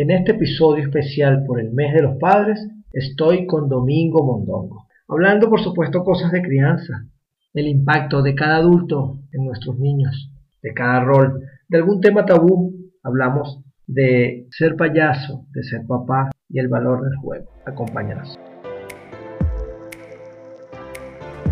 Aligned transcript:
En 0.00 0.10
este 0.10 0.32
episodio 0.32 0.82
especial 0.82 1.44
por 1.46 1.60
el 1.60 1.72
mes 1.72 1.92
de 1.92 2.00
los 2.00 2.16
padres, 2.16 2.66
estoy 2.90 3.44
con 3.44 3.68
Domingo 3.68 4.24
Mondongo, 4.24 4.86
hablando 5.06 5.50
por 5.50 5.62
supuesto 5.62 6.02
cosas 6.02 6.32
de 6.32 6.40
crianza, 6.40 7.04
el 7.52 7.68
impacto 7.68 8.22
de 8.22 8.34
cada 8.34 8.56
adulto 8.56 9.18
en 9.30 9.44
nuestros 9.44 9.78
niños, 9.78 10.32
de 10.62 10.72
cada 10.72 11.04
rol, 11.04 11.42
de 11.68 11.76
algún 11.76 12.00
tema 12.00 12.24
tabú, 12.24 12.74
hablamos 13.02 13.62
de 13.86 14.46
ser 14.52 14.74
payaso, 14.74 15.44
de 15.52 15.64
ser 15.64 15.82
papá 15.86 16.30
y 16.48 16.60
el 16.60 16.68
valor 16.68 17.02
del 17.02 17.16
juego. 17.16 17.50
Acompáñanos. 17.66 18.38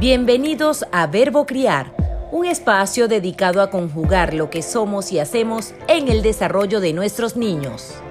Bienvenidos 0.00 0.86
a 0.90 1.06
Verbo 1.06 1.44
Criar 1.44 1.98
un 2.30 2.44
espacio 2.44 3.08
dedicado 3.08 3.62
a 3.62 3.70
conjugar 3.70 4.34
lo 4.34 4.50
que 4.50 4.60
somos 4.60 5.12
y 5.12 5.18
hacemos 5.18 5.74
en 5.88 6.08
el 6.08 6.22
desarrollo 6.22 6.80
de 6.80 6.92
nuestros 6.92 7.36
niños. 7.36 8.02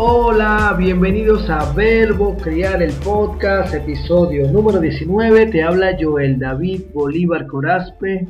Hola, 0.00 0.76
bienvenidos 0.78 1.50
a 1.50 1.72
Verbo 1.72 2.36
Criar 2.36 2.80
el 2.84 2.92
Podcast, 2.92 3.74
episodio 3.74 4.48
número 4.48 4.78
19. 4.78 5.46
Te 5.46 5.64
habla 5.64 5.96
Joel 6.00 6.38
David 6.38 6.82
Bolívar 6.94 7.48
Corazpe. 7.48 8.28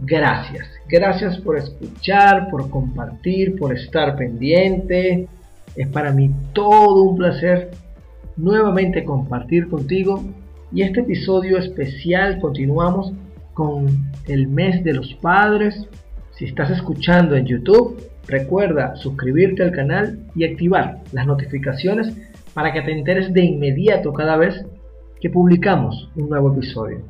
Gracias, 0.00 0.66
gracias 0.88 1.38
por 1.38 1.56
escuchar, 1.56 2.50
por 2.50 2.68
compartir, 2.68 3.54
por 3.54 3.72
estar 3.78 4.16
pendiente. 4.16 5.28
Es 5.76 5.86
para 5.86 6.10
mí 6.10 6.32
todo 6.52 7.04
un 7.04 7.16
placer 7.16 7.70
nuevamente 8.36 9.04
compartir 9.04 9.68
contigo 9.68 10.24
y 10.72 10.82
este 10.82 11.02
episodio 11.02 11.58
especial 11.58 12.40
continuamos 12.40 13.12
con 13.54 13.86
el 14.26 14.48
mes 14.48 14.82
de 14.82 14.94
los 14.94 15.14
padres. 15.22 15.76
Si 16.32 16.46
estás 16.46 16.72
escuchando 16.72 17.36
en 17.36 17.46
YouTube, 17.46 18.02
recuerda 18.28 18.94
suscribirte 18.96 19.62
al 19.62 19.72
canal 19.72 20.18
y 20.34 20.44
activar 20.44 21.00
las 21.12 21.26
notificaciones 21.26 22.14
para 22.54 22.72
que 22.72 22.82
te 22.82 22.92
enteres 22.92 23.32
de 23.32 23.44
inmediato 23.44 24.12
cada 24.12 24.36
vez 24.36 24.64
que 25.20 25.30
publicamos 25.30 26.10
un 26.16 26.28
nuevo 26.28 26.52
episodio. 26.52 27.00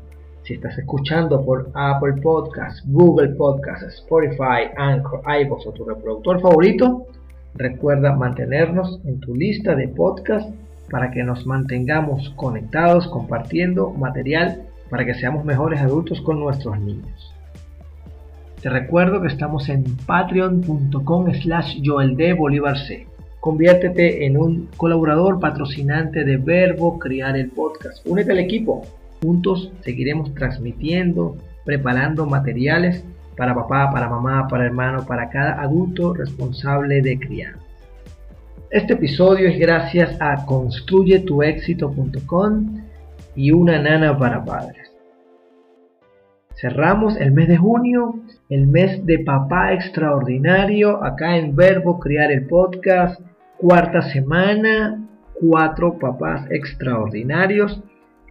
Si 0.44 0.54
estás 0.54 0.78
escuchando 0.78 1.44
por 1.44 1.70
Apple 1.74 2.22
Podcasts, 2.22 2.82
Google 2.86 3.30
Podcasts, 3.30 3.94
Spotify, 3.98 4.70
Anchor, 4.76 5.20
iVoox 5.42 5.66
o 5.66 5.72
tu 5.72 5.84
reproductor 5.84 6.40
favorito, 6.40 7.06
recuerda 7.54 8.14
mantenernos 8.14 9.00
en 9.04 9.20
tu 9.20 9.34
lista 9.34 9.74
de 9.74 9.88
podcasts 9.88 10.50
para 10.90 11.10
que 11.10 11.22
nos 11.22 11.46
mantengamos 11.46 12.30
conectados, 12.36 13.08
compartiendo 13.08 13.90
material 13.90 14.62
para 14.88 15.04
que 15.04 15.14
seamos 15.14 15.44
mejores 15.44 15.80
adultos 15.80 16.20
con 16.22 16.40
nuestros 16.40 16.80
niños. 16.80 17.34
Te 18.60 18.70
recuerdo 18.70 19.22
que 19.22 19.28
estamos 19.28 19.68
en 19.68 19.84
patreon.com 20.04 21.32
slash 21.32 21.80
C. 21.80 23.06
Conviértete 23.38 24.26
en 24.26 24.36
un 24.36 24.68
colaborador 24.76 25.38
patrocinante 25.38 26.24
de 26.24 26.38
Verbo 26.38 26.98
Criar 26.98 27.36
el 27.36 27.50
Podcast. 27.50 28.04
Únete 28.04 28.32
al 28.32 28.40
equipo. 28.40 28.82
Juntos 29.22 29.70
seguiremos 29.82 30.34
transmitiendo, 30.34 31.36
preparando 31.64 32.26
materiales 32.26 33.04
para 33.36 33.54
papá, 33.54 33.92
para 33.92 34.08
mamá, 34.08 34.48
para 34.48 34.66
hermano, 34.66 35.06
para 35.06 35.30
cada 35.30 35.62
adulto 35.62 36.14
responsable 36.14 37.00
de 37.00 37.16
criar. 37.16 37.54
Este 38.72 38.94
episodio 38.94 39.48
es 39.48 39.56
gracias 39.58 40.20
a 40.20 40.44
construyetuexito.com 40.44 42.82
y 43.36 43.52
una 43.52 43.80
nana 43.80 44.18
para 44.18 44.44
padres. 44.44 44.77
Cerramos 46.60 47.16
el 47.20 47.30
mes 47.30 47.46
de 47.46 47.56
junio, 47.56 48.16
el 48.48 48.66
mes 48.66 49.06
de 49.06 49.20
papá 49.20 49.72
extraordinario, 49.74 51.04
acá 51.04 51.36
en 51.36 51.54
Verbo 51.54 52.00
Criar 52.00 52.32
el 52.32 52.46
Podcast, 52.46 53.20
cuarta 53.58 54.02
semana, 54.02 55.06
cuatro 55.40 56.00
papás 56.00 56.50
extraordinarios. 56.50 57.80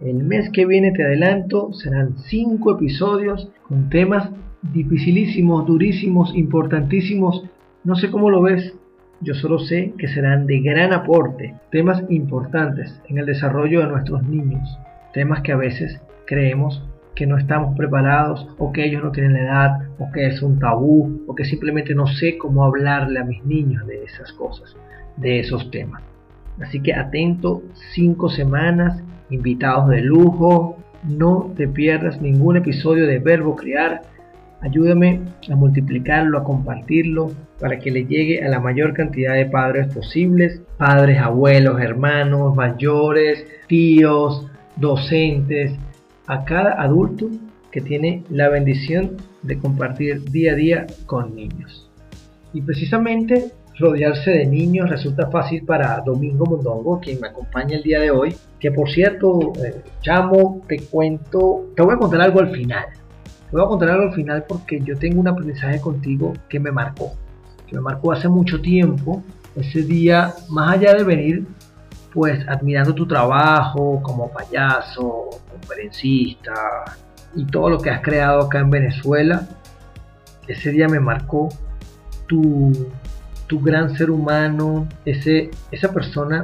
El 0.01 0.25
mes 0.25 0.49
que 0.51 0.65
viene, 0.65 0.91
te 0.91 1.05
adelanto, 1.05 1.71
serán 1.71 2.17
cinco 2.17 2.73
episodios 2.73 3.49
con 3.65 3.89
temas 3.89 4.29
dificilísimos, 4.73 5.65
durísimos, 5.65 6.35
importantísimos. 6.35 7.45
No 7.85 7.95
sé 7.95 8.11
cómo 8.11 8.29
lo 8.29 8.41
ves, 8.41 8.73
yo 9.21 9.35
solo 9.35 9.59
sé 9.59 9.93
que 9.97 10.09
serán 10.09 10.47
de 10.47 10.59
gran 10.59 10.91
aporte, 10.91 11.55
temas 11.71 12.03
importantes 12.09 13.01
en 13.07 13.19
el 13.19 13.25
desarrollo 13.25 13.79
de 13.79 13.87
nuestros 13.87 14.21
niños, 14.23 14.77
temas 15.13 15.41
que 15.43 15.53
a 15.53 15.57
veces 15.57 16.01
creemos 16.25 16.83
que 17.17 17.25
no 17.25 17.37
estamos 17.37 17.75
preparados 17.75 18.47
o 18.57 18.71
que 18.71 18.85
ellos 18.85 19.03
no 19.03 19.11
tienen 19.11 19.33
la 19.33 19.41
edad 19.41 19.79
o 19.99 20.11
que 20.11 20.27
es 20.27 20.41
un 20.41 20.59
tabú 20.59 21.23
o 21.27 21.35
que 21.35 21.45
simplemente 21.45 21.95
no 21.95 22.07
sé 22.07 22.37
cómo 22.37 22.63
hablarle 22.63 23.19
a 23.19 23.23
mis 23.23 23.43
niños 23.43 23.87
de 23.87 24.03
esas 24.03 24.31
cosas, 24.33 24.75
de 25.17 25.39
esos 25.39 25.71
temas. 25.71 26.03
Así 26.61 26.79
que 26.81 26.93
atento, 26.93 27.63
cinco 27.93 28.29
semanas, 28.29 29.01
invitados 29.29 29.89
de 29.89 30.01
lujo, 30.01 30.77
no 31.03 31.53
te 31.55 31.67
pierdas 31.67 32.21
ningún 32.21 32.57
episodio 32.57 33.07
de 33.07 33.19
Verbo 33.19 33.55
Criar 33.55 34.01
Ayúdame 34.59 35.21
a 35.51 35.55
multiplicarlo, 35.55 36.39
a 36.39 36.43
compartirlo, 36.43 37.31
para 37.59 37.77
que 37.77 37.91
le 37.91 38.05
llegue 38.05 38.43
a 38.43 38.49
la 38.49 38.59
mayor 38.59 38.93
cantidad 38.93 39.35
de 39.35 39.45
padres 39.45 39.93
posibles, 39.93 40.61
padres, 40.77 41.19
abuelos, 41.19 41.79
hermanos, 41.79 42.55
mayores, 42.55 43.45
tíos, 43.67 44.47
docentes, 44.75 45.73
a 46.27 46.45
cada 46.45 46.81
adulto 46.81 47.29
que 47.71 47.81
tiene 47.81 48.23
la 48.29 48.49
bendición 48.49 49.17
de 49.43 49.57
compartir 49.57 50.23
día 50.29 50.53
a 50.53 50.55
día 50.55 50.87
con 51.05 51.35
niños. 51.35 51.89
Y 52.53 52.61
precisamente 52.61 53.51
rodearse 53.79 54.31
de 54.31 54.45
niños 54.45 54.89
resulta 54.89 55.29
fácil 55.29 55.63
para 55.63 56.01
Domingo 56.01 56.45
Mondongo, 56.45 56.99
quien 56.99 57.19
me 57.19 57.27
acompaña 57.27 57.77
el 57.77 57.83
día 57.83 57.99
de 57.99 58.11
hoy, 58.11 58.35
que 58.59 58.71
por 58.71 58.89
cierto, 58.89 59.53
eh, 59.63 59.81
chamo, 60.01 60.61
te 60.67 60.79
cuento, 60.79 61.67
te 61.75 61.83
voy 61.83 61.95
a 61.95 61.97
contar 61.97 62.21
algo 62.21 62.39
al 62.39 62.51
final 62.51 62.85
te 63.49 63.55
voy 63.55 63.65
a 63.65 63.67
contar 63.67 63.89
algo 63.91 64.03
al 64.03 64.13
final 64.13 64.43
porque 64.47 64.81
yo 64.81 64.97
tengo 64.97 65.21
un 65.21 65.27
aprendizaje 65.27 65.79
contigo 65.79 66.33
que 66.49 66.59
me 66.59 66.69
marcó, 66.69 67.13
que 67.65 67.75
me 67.75 67.81
marcó 67.81 68.11
hace 68.11 68.27
mucho 68.27 68.59
tiempo. 68.59 69.23
Ese 69.55 69.83
día, 69.83 70.33
más 70.49 70.75
allá 70.75 70.93
de 70.93 71.03
venir, 71.03 71.47
pues 72.13 72.47
admirando 72.47 72.93
tu 72.93 73.07
trabajo 73.07 74.01
como 74.01 74.31
payaso, 74.31 75.29
conferencista 75.51 76.83
y 77.35 77.45
todo 77.45 77.69
lo 77.69 77.79
que 77.79 77.89
has 77.89 78.01
creado 78.01 78.41
acá 78.41 78.59
en 78.59 78.69
Venezuela, 78.69 79.47
ese 80.47 80.71
día 80.71 80.87
me 80.87 80.99
marcó 80.99 81.49
tu, 82.27 82.89
tu 83.47 83.59
gran 83.59 83.95
ser 83.95 84.09
humano, 84.09 84.87
ese, 85.05 85.51
esa 85.71 85.91
persona 85.91 86.43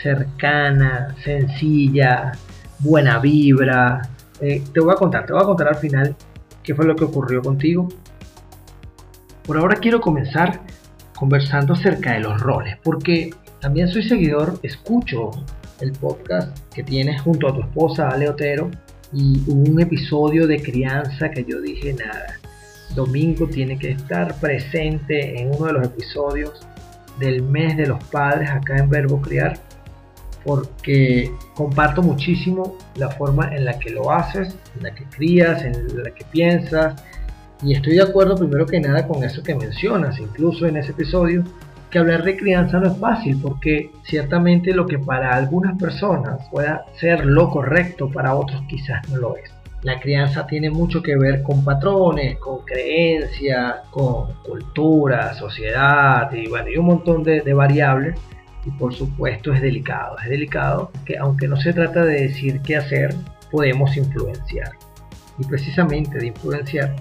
cercana, 0.00 1.14
sencilla, 1.24 2.32
buena 2.78 3.18
vibra, 3.18 4.02
eh, 4.40 4.62
te 4.72 4.80
voy 4.80 4.92
a 4.92 4.96
contar, 4.96 5.26
te 5.26 5.32
voy 5.32 5.42
a 5.42 5.46
contar 5.46 5.68
al 5.68 5.76
final 5.76 6.14
qué 6.62 6.74
fue 6.74 6.84
lo 6.84 6.94
que 6.94 7.04
ocurrió 7.04 7.42
contigo. 7.42 7.88
Por 9.44 9.58
ahora 9.58 9.76
quiero 9.76 10.00
comenzar 10.00 10.60
conversando 11.14 11.74
acerca 11.74 12.12
de 12.12 12.20
los 12.20 12.40
roles, 12.40 12.76
porque 12.82 13.30
también 13.66 13.88
soy 13.88 14.04
seguidor, 14.04 14.60
escucho 14.62 15.32
el 15.80 15.90
podcast 15.90 16.56
que 16.72 16.84
tienes 16.84 17.20
junto 17.22 17.48
a 17.48 17.52
tu 17.52 17.62
esposa 17.62 18.10
Ale 18.10 18.28
Otero 18.28 18.70
y 19.12 19.42
un 19.48 19.80
episodio 19.80 20.46
de 20.46 20.62
crianza 20.62 21.32
que 21.32 21.44
yo 21.44 21.60
dije 21.60 21.92
nada. 21.94 22.38
Domingo 22.94 23.48
tiene 23.48 23.76
que 23.76 23.90
estar 23.90 24.38
presente 24.38 25.42
en 25.42 25.52
uno 25.52 25.66
de 25.66 25.72
los 25.72 25.84
episodios 25.84 26.64
del 27.18 27.42
mes 27.42 27.76
de 27.76 27.88
los 27.88 28.04
padres 28.04 28.50
acá 28.50 28.78
en 28.78 28.88
Verbo 28.88 29.20
Criar 29.20 29.58
porque 30.44 31.32
comparto 31.56 32.02
muchísimo 32.02 32.78
la 32.94 33.10
forma 33.10 33.52
en 33.52 33.64
la 33.64 33.80
que 33.80 33.90
lo 33.90 34.12
haces, 34.12 34.54
en 34.76 34.84
la 34.84 34.94
que 34.94 35.02
crías, 35.06 35.64
en 35.64 36.04
la 36.04 36.12
que 36.12 36.24
piensas. 36.26 37.02
Y 37.64 37.74
estoy 37.74 37.96
de 37.96 38.02
acuerdo 38.02 38.36
primero 38.36 38.64
que 38.64 38.78
nada 38.78 39.08
con 39.08 39.24
eso 39.24 39.42
que 39.42 39.56
mencionas, 39.56 40.20
incluso 40.20 40.66
en 40.66 40.76
ese 40.76 40.92
episodio, 40.92 41.42
que 41.90 41.98
hablar 41.98 42.22
de 42.24 42.36
crianza 42.36 42.78
no 42.78 42.88
es 42.88 42.98
fácil, 42.98 43.38
porque 43.40 43.90
ciertamente 44.02 44.72
lo 44.72 44.86
que 44.86 44.98
para 44.98 45.34
algunas 45.34 45.78
personas 45.78 46.48
pueda 46.50 46.84
ser 46.96 47.24
lo 47.24 47.50
correcto, 47.50 48.10
para 48.10 48.34
otros 48.34 48.62
quizás 48.68 49.08
no 49.08 49.16
lo 49.18 49.36
es. 49.36 49.52
La 49.82 50.00
crianza 50.00 50.46
tiene 50.46 50.70
mucho 50.70 51.02
que 51.02 51.16
ver 51.16 51.42
con 51.42 51.64
patrones, 51.64 52.38
con 52.38 52.64
creencias, 52.64 53.76
con 53.90 54.32
cultura, 54.42 55.34
sociedad 55.34 56.32
y 56.32 56.48
bueno, 56.48 56.68
y 56.70 56.76
un 56.76 56.86
montón 56.86 57.22
de, 57.22 57.40
de 57.42 57.54
variables 57.54 58.18
y 58.64 58.70
por 58.72 58.92
supuesto 58.92 59.52
es 59.52 59.60
delicado. 59.60 60.16
Es 60.18 60.28
delicado 60.28 60.90
que 61.04 61.16
aunque 61.16 61.46
no 61.46 61.56
se 61.56 61.72
trata 61.72 62.04
de 62.04 62.22
decir 62.22 62.60
qué 62.62 62.76
hacer, 62.76 63.14
podemos 63.50 63.96
influenciar. 63.96 64.72
Y 65.38 65.44
precisamente 65.44 66.18
de 66.18 66.26
influenciar, 66.26 66.96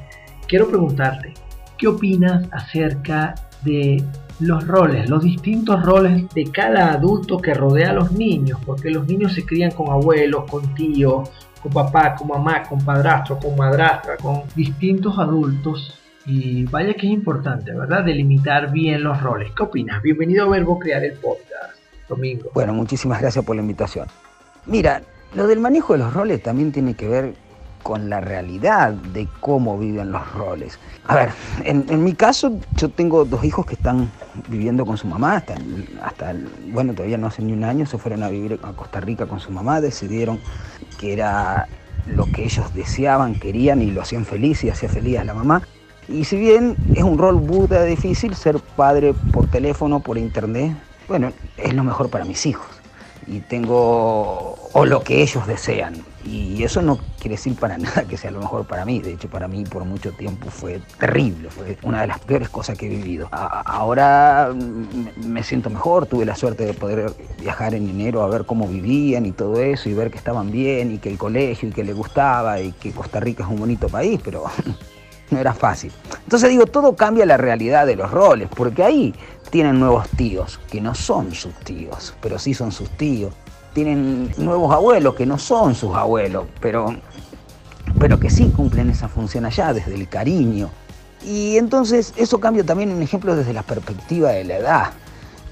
quiero 0.48 0.68
preguntarte, 0.68 1.34
¿qué 1.78 1.88
opinas 1.88 2.48
acerca 2.52 3.34
de 3.64 4.04
los 4.40 4.68
roles, 4.68 5.10
los 5.10 5.24
distintos 5.24 5.84
roles 5.84 6.28
de 6.34 6.52
cada 6.52 6.94
adulto 6.94 7.38
que 7.38 7.54
rodea 7.54 7.92
a 7.92 7.94
los 7.94 8.12
niños? 8.12 8.60
Porque 8.66 8.90
los 8.90 9.08
niños 9.08 9.34
se 9.34 9.46
crían 9.46 9.72
con 9.72 9.90
abuelos, 9.90 10.50
con 10.50 10.74
tíos, 10.74 11.30
con 11.62 11.72
papá, 11.72 12.16
con 12.16 12.28
mamá, 12.28 12.64
con 12.64 12.84
padrastro, 12.84 13.40
con 13.40 13.56
madrastra, 13.56 14.18
con 14.18 14.44
distintos 14.56 15.18
adultos 15.18 16.00
Y 16.28 16.66
vaya 16.66 16.94
que 16.96 17.06
es 17.06 17.14
importante, 17.14 17.72
¿verdad? 17.72 18.04
Delimitar 18.04 18.72
bien 18.72 19.04
los 19.04 19.22
roles. 19.22 19.52
¿Qué 19.56 19.64
opinas? 19.64 20.02
Bienvenido 20.02 20.46
a 20.46 20.50
Verbo 20.50 20.80
Crear 20.80 21.04
el 21.04 21.14
Podcast, 21.14 21.78
Domingo. 22.10 22.50
Bueno, 22.54 22.74
muchísimas 22.74 23.22
gracias 23.22 23.46
por 23.46 23.56
la 23.56 23.62
invitación. 23.62 24.08
Mira, 24.66 25.04
lo 25.36 25.46
del 25.46 25.60
manejo 25.60 25.94
de 25.94 26.00
los 26.00 26.14
roles 26.14 26.42
también 26.42 26.72
tiene 26.72 26.96
que 26.96 27.08
ver 27.08 27.36
con 27.86 28.10
la 28.10 28.20
realidad 28.20 28.94
de 28.94 29.28
cómo 29.42 29.78
viven 29.78 30.12
los 30.12 30.34
roles. 30.34 30.80
A 31.06 31.14
ver, 31.14 31.30
en, 31.66 32.04
mi 32.04 32.14
caso 32.14 32.58
yo 32.76 32.90
tengo 32.90 33.26
dos 33.26 33.44
hijos 33.44 33.64
que 33.68 33.76
están 33.76 34.10
viviendo 34.48 34.88
con 34.88 34.98
su 34.98 35.06
mamá, 35.06 35.36
hasta, 35.36 35.54
hasta 36.02 36.34
bueno, 36.72 36.96
todavía 36.96 37.20
no 37.20 37.28
hace 37.28 37.44
ni 37.44 37.54
un 37.54 37.64
año, 37.64 37.86
se 37.86 38.00
fueron 38.00 38.24
a 38.24 38.30
vivir 38.30 38.60
a 38.64 38.72
Costa 38.72 39.02
Rica 39.02 39.28
con 39.28 39.40
su 39.40 39.52
mamá, 39.52 39.82
decidieron 39.82 40.40
que 41.00 41.14
era 41.14 41.68
lo 42.08 42.26
que 42.26 42.46
ellos 42.46 42.74
deseaban, 42.74 43.36
querían 43.36 43.84
y 43.84 43.92
lo 43.92 44.02
hacían 44.02 44.26
feliz 44.26 44.64
y 44.64 44.72
hacía 44.72 44.90
feliz 44.90 45.20
a 45.20 45.24
la 45.24 45.36
mamá. 45.36 45.62
Y 46.08 46.24
si 46.24 46.38
bien 46.38 46.76
es 46.96 47.04
un 47.04 47.20
rol 47.20 47.36
burda 47.36 47.84
difícil 47.84 48.34
ser 48.34 48.58
padre 48.76 49.14
por 49.32 49.46
teléfono, 49.46 50.00
por 50.00 50.18
internet, 50.18 50.76
bueno, 51.08 51.32
es 51.56 51.72
lo 51.76 51.84
mejor 51.84 52.10
para 52.10 52.26
mis 52.26 52.48
hijos 52.48 52.66
y 53.28 53.42
tengo 53.42 54.56
o 54.74 54.86
lo 54.88 55.04
que 55.04 55.22
ellos 55.22 55.46
desean. 55.46 55.94
Y 56.26 56.64
eso 56.64 56.82
no 56.82 56.98
quiere 57.20 57.36
decir 57.36 57.56
para 57.56 57.78
nada 57.78 58.04
que 58.04 58.18
sea 58.18 58.32
lo 58.32 58.40
mejor 58.40 58.66
para 58.66 58.86
mí. 58.86 59.00
De 59.00 59.14
hecho, 59.14 59.30
para 59.30 59.48
mí 59.48 59.64
por 59.64 59.86
mucho 59.86 60.12
tiempo 60.12 60.50
fue 60.50 60.82
terrible, 61.00 61.50
fue 61.50 61.78
una 61.84 62.02
de 62.02 62.08
las 62.08 62.20
peores 62.20 62.50
cosas 62.50 62.78
que 62.78 62.88
he 62.88 62.90
vivido. 62.90 63.28
ahora 63.32 64.54
me 65.18 65.44
siento 65.44 65.70
mejor, 65.70 66.06
tuve 66.08 66.26
la 66.26 66.36
suerte 66.36 66.66
de 66.66 66.74
poder 66.74 67.14
viajar 67.40 67.74
en 67.74 67.90
enero 67.90 68.24
a 68.24 68.28
ver 68.28 68.46
cómo 68.46 68.68
vivían 68.68 69.26
y 69.26 69.32
todo 69.32 69.62
eso, 69.62 69.90
y 69.90 69.94
ver 69.94 70.12
que 70.12 70.18
estaban 70.18 70.52
bien, 70.52 70.92
y 70.92 70.98
que 70.98 71.10
el 71.10 71.18
colegio, 71.18 71.70
y 71.70 71.72
que 71.72 71.84
les 71.84 71.96
gustaba, 71.96 72.60
y 72.60 72.72
que 72.74 72.92
Costa 72.92 73.20
Rica 73.20 73.44
es 73.44 73.50
un 73.50 73.58
bonito 73.58 73.88
país, 73.88 74.20
pero 74.24 74.46
no 75.30 75.38
era 75.38 75.54
fácil. 75.54 75.92
Entonces 76.24 76.50
digo, 76.50 76.66
todo 76.66 76.96
cambia 76.96 77.26
la 77.26 77.38
realidad 77.38 77.86
de 77.86 77.96
los 77.96 78.12
roles, 78.12 78.50
porque 78.56 78.84
ahí 78.84 79.14
tienen 79.50 79.80
nuevos 79.80 80.10
tíos, 80.10 80.60
que 80.70 80.82
no 80.82 80.96
son 80.96 81.34
sus 81.34 81.54
tíos, 81.60 82.16
pero 82.22 82.40
sí 82.40 82.54
son 82.54 82.72
sus 82.72 82.90
tíos. 82.92 83.34
Tienen 83.76 84.34
nuevos 84.38 84.74
abuelos, 84.74 85.14
que 85.14 85.28
no 85.28 85.38
son 85.38 85.76
sus 85.76 85.94
abuelos, 85.96 86.46
pero, 86.60 86.96
pero 88.00 88.20
que 88.20 88.32
sí 88.32 88.52
cumplen 88.56 88.90
esa 88.90 89.08
función 89.08 89.46
allá, 89.46 89.72
desde 89.74 89.94
el 89.94 90.10
cariño. 90.10 90.70
Y 91.24 91.58
entonces 91.58 92.14
eso 92.16 92.40
cambia 92.40 92.64
también, 92.64 92.90
un 92.92 93.04
ejemplo, 93.04 93.36
desde 93.36 93.54
la 93.54 93.64
perspectiva 93.64 94.32
de 94.32 94.46
la 94.46 94.56
edad. 94.56 94.94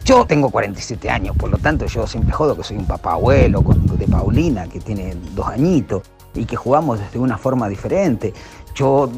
Yo 0.06 0.26
tengo 0.26 0.50
47 0.50 1.10
años, 1.10 1.36
por 1.38 1.50
lo 1.50 1.58
tanto 1.58 1.86
yo 1.86 2.08
siempre 2.08 2.34
jodo 2.34 2.58
que 2.58 2.64
soy 2.64 2.78
un 2.78 2.86
papá 2.86 3.12
abuelo 3.12 3.62
de 3.98 4.08
Paulina, 4.08 4.68
que 4.68 4.80
tiene 4.80 5.16
dos 5.36 5.48
añitos, 5.48 6.04
y 6.34 6.46
que 6.46 6.56
jugamos 6.56 7.00
desde 7.00 7.20
una 7.20 7.38
forma 7.38 7.70
diferente. 7.70 8.34
Yo 8.74 9.12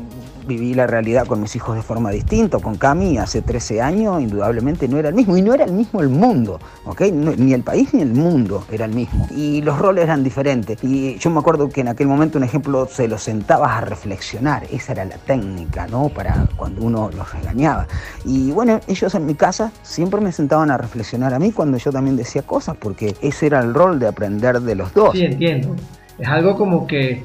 viví 0.45 0.73
la 0.73 0.87
realidad 0.87 1.25
con 1.25 1.41
mis 1.41 1.55
hijos 1.55 1.75
de 1.75 1.81
forma 1.81 2.11
distinta. 2.11 2.59
Con 2.59 2.75
Cami 2.75 3.17
hace 3.17 3.41
13 3.41 3.81
años, 3.81 4.21
indudablemente 4.21 4.87
no 4.87 4.97
era 4.97 5.09
el 5.09 5.15
mismo. 5.15 5.37
Y 5.37 5.41
no 5.41 5.53
era 5.53 5.65
el 5.65 5.73
mismo 5.73 6.01
el 6.01 6.09
mundo, 6.09 6.59
¿ok? 6.85 7.01
ni 7.11 7.53
el 7.53 7.63
país 7.63 7.93
ni 7.93 8.01
el 8.01 8.13
mundo 8.13 8.65
era 8.71 8.85
el 8.85 8.93
mismo. 8.93 9.27
Y 9.35 9.61
los 9.61 9.77
roles 9.79 10.05
eran 10.05 10.23
diferentes. 10.23 10.83
Y 10.83 11.17
yo 11.17 11.29
me 11.29 11.39
acuerdo 11.39 11.69
que 11.69 11.81
en 11.81 11.89
aquel 11.89 12.07
momento, 12.07 12.37
un 12.37 12.43
ejemplo, 12.43 12.87
se 12.87 13.07
los 13.07 13.23
sentabas 13.23 13.71
a 13.71 13.81
reflexionar. 13.81 14.65
Esa 14.71 14.93
era 14.93 15.05
la 15.05 15.17
técnica, 15.17 15.87
¿no? 15.87 16.09
Para 16.09 16.47
cuando 16.55 16.81
uno 16.83 17.09
los 17.15 17.31
regañaba. 17.33 17.87
Y 18.23 18.51
bueno, 18.51 18.79
ellos 18.87 19.15
en 19.15 19.25
mi 19.25 19.35
casa 19.35 19.71
siempre 19.83 20.21
me 20.21 20.31
sentaban 20.31 20.71
a 20.71 20.77
reflexionar 20.77 21.33
a 21.33 21.39
mí 21.39 21.51
cuando 21.51 21.77
yo 21.77 21.91
también 21.91 22.15
decía 22.15 22.41
cosas, 22.41 22.77
porque 22.77 23.15
ese 23.21 23.47
era 23.47 23.59
el 23.59 23.73
rol 23.73 23.99
de 23.99 24.07
aprender 24.07 24.61
de 24.61 24.75
los 24.75 24.93
dos. 24.93 25.13
Sí, 25.13 25.23
entiendo. 25.23 25.75
Es 26.17 26.27
algo 26.27 26.55
como 26.55 26.87
que 26.87 27.23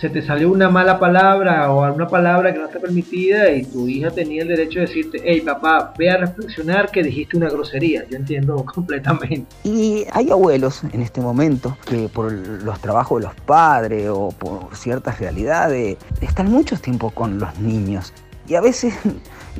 se 0.00 0.08
te 0.08 0.22
salió 0.22 0.50
una 0.50 0.68
mala 0.68 0.98
palabra 0.98 1.72
o 1.72 1.82
alguna 1.82 2.06
palabra 2.06 2.52
que 2.52 2.58
no 2.58 2.66
está 2.66 2.78
permitida 2.78 3.50
y 3.50 3.64
tu 3.64 3.88
hija 3.88 4.10
tenía 4.10 4.42
el 4.42 4.48
derecho 4.48 4.80
de 4.80 4.86
decirte, 4.86 5.20
hey 5.24 5.40
papá, 5.40 5.92
ve 5.98 6.10
a 6.10 6.18
reflexionar 6.18 6.90
que 6.90 7.02
dijiste 7.02 7.36
una 7.36 7.48
grosería. 7.48 8.04
Yo 8.08 8.16
entiendo 8.16 8.64
completamente. 8.74 9.46
Y 9.64 10.04
hay 10.12 10.30
abuelos 10.30 10.82
en 10.92 11.02
este 11.02 11.20
momento 11.20 11.76
que 11.84 12.08
por 12.08 12.32
los 12.32 12.80
trabajos 12.80 13.20
de 13.20 13.26
los 13.26 13.34
padres 13.40 14.08
o 14.08 14.28
por 14.30 14.74
ciertas 14.76 15.18
realidades 15.18 15.96
están 16.20 16.50
mucho 16.50 16.76
tiempo 16.76 17.10
con 17.10 17.38
los 17.38 17.58
niños. 17.58 18.12
Y 18.46 18.54
a 18.54 18.60
veces 18.60 18.94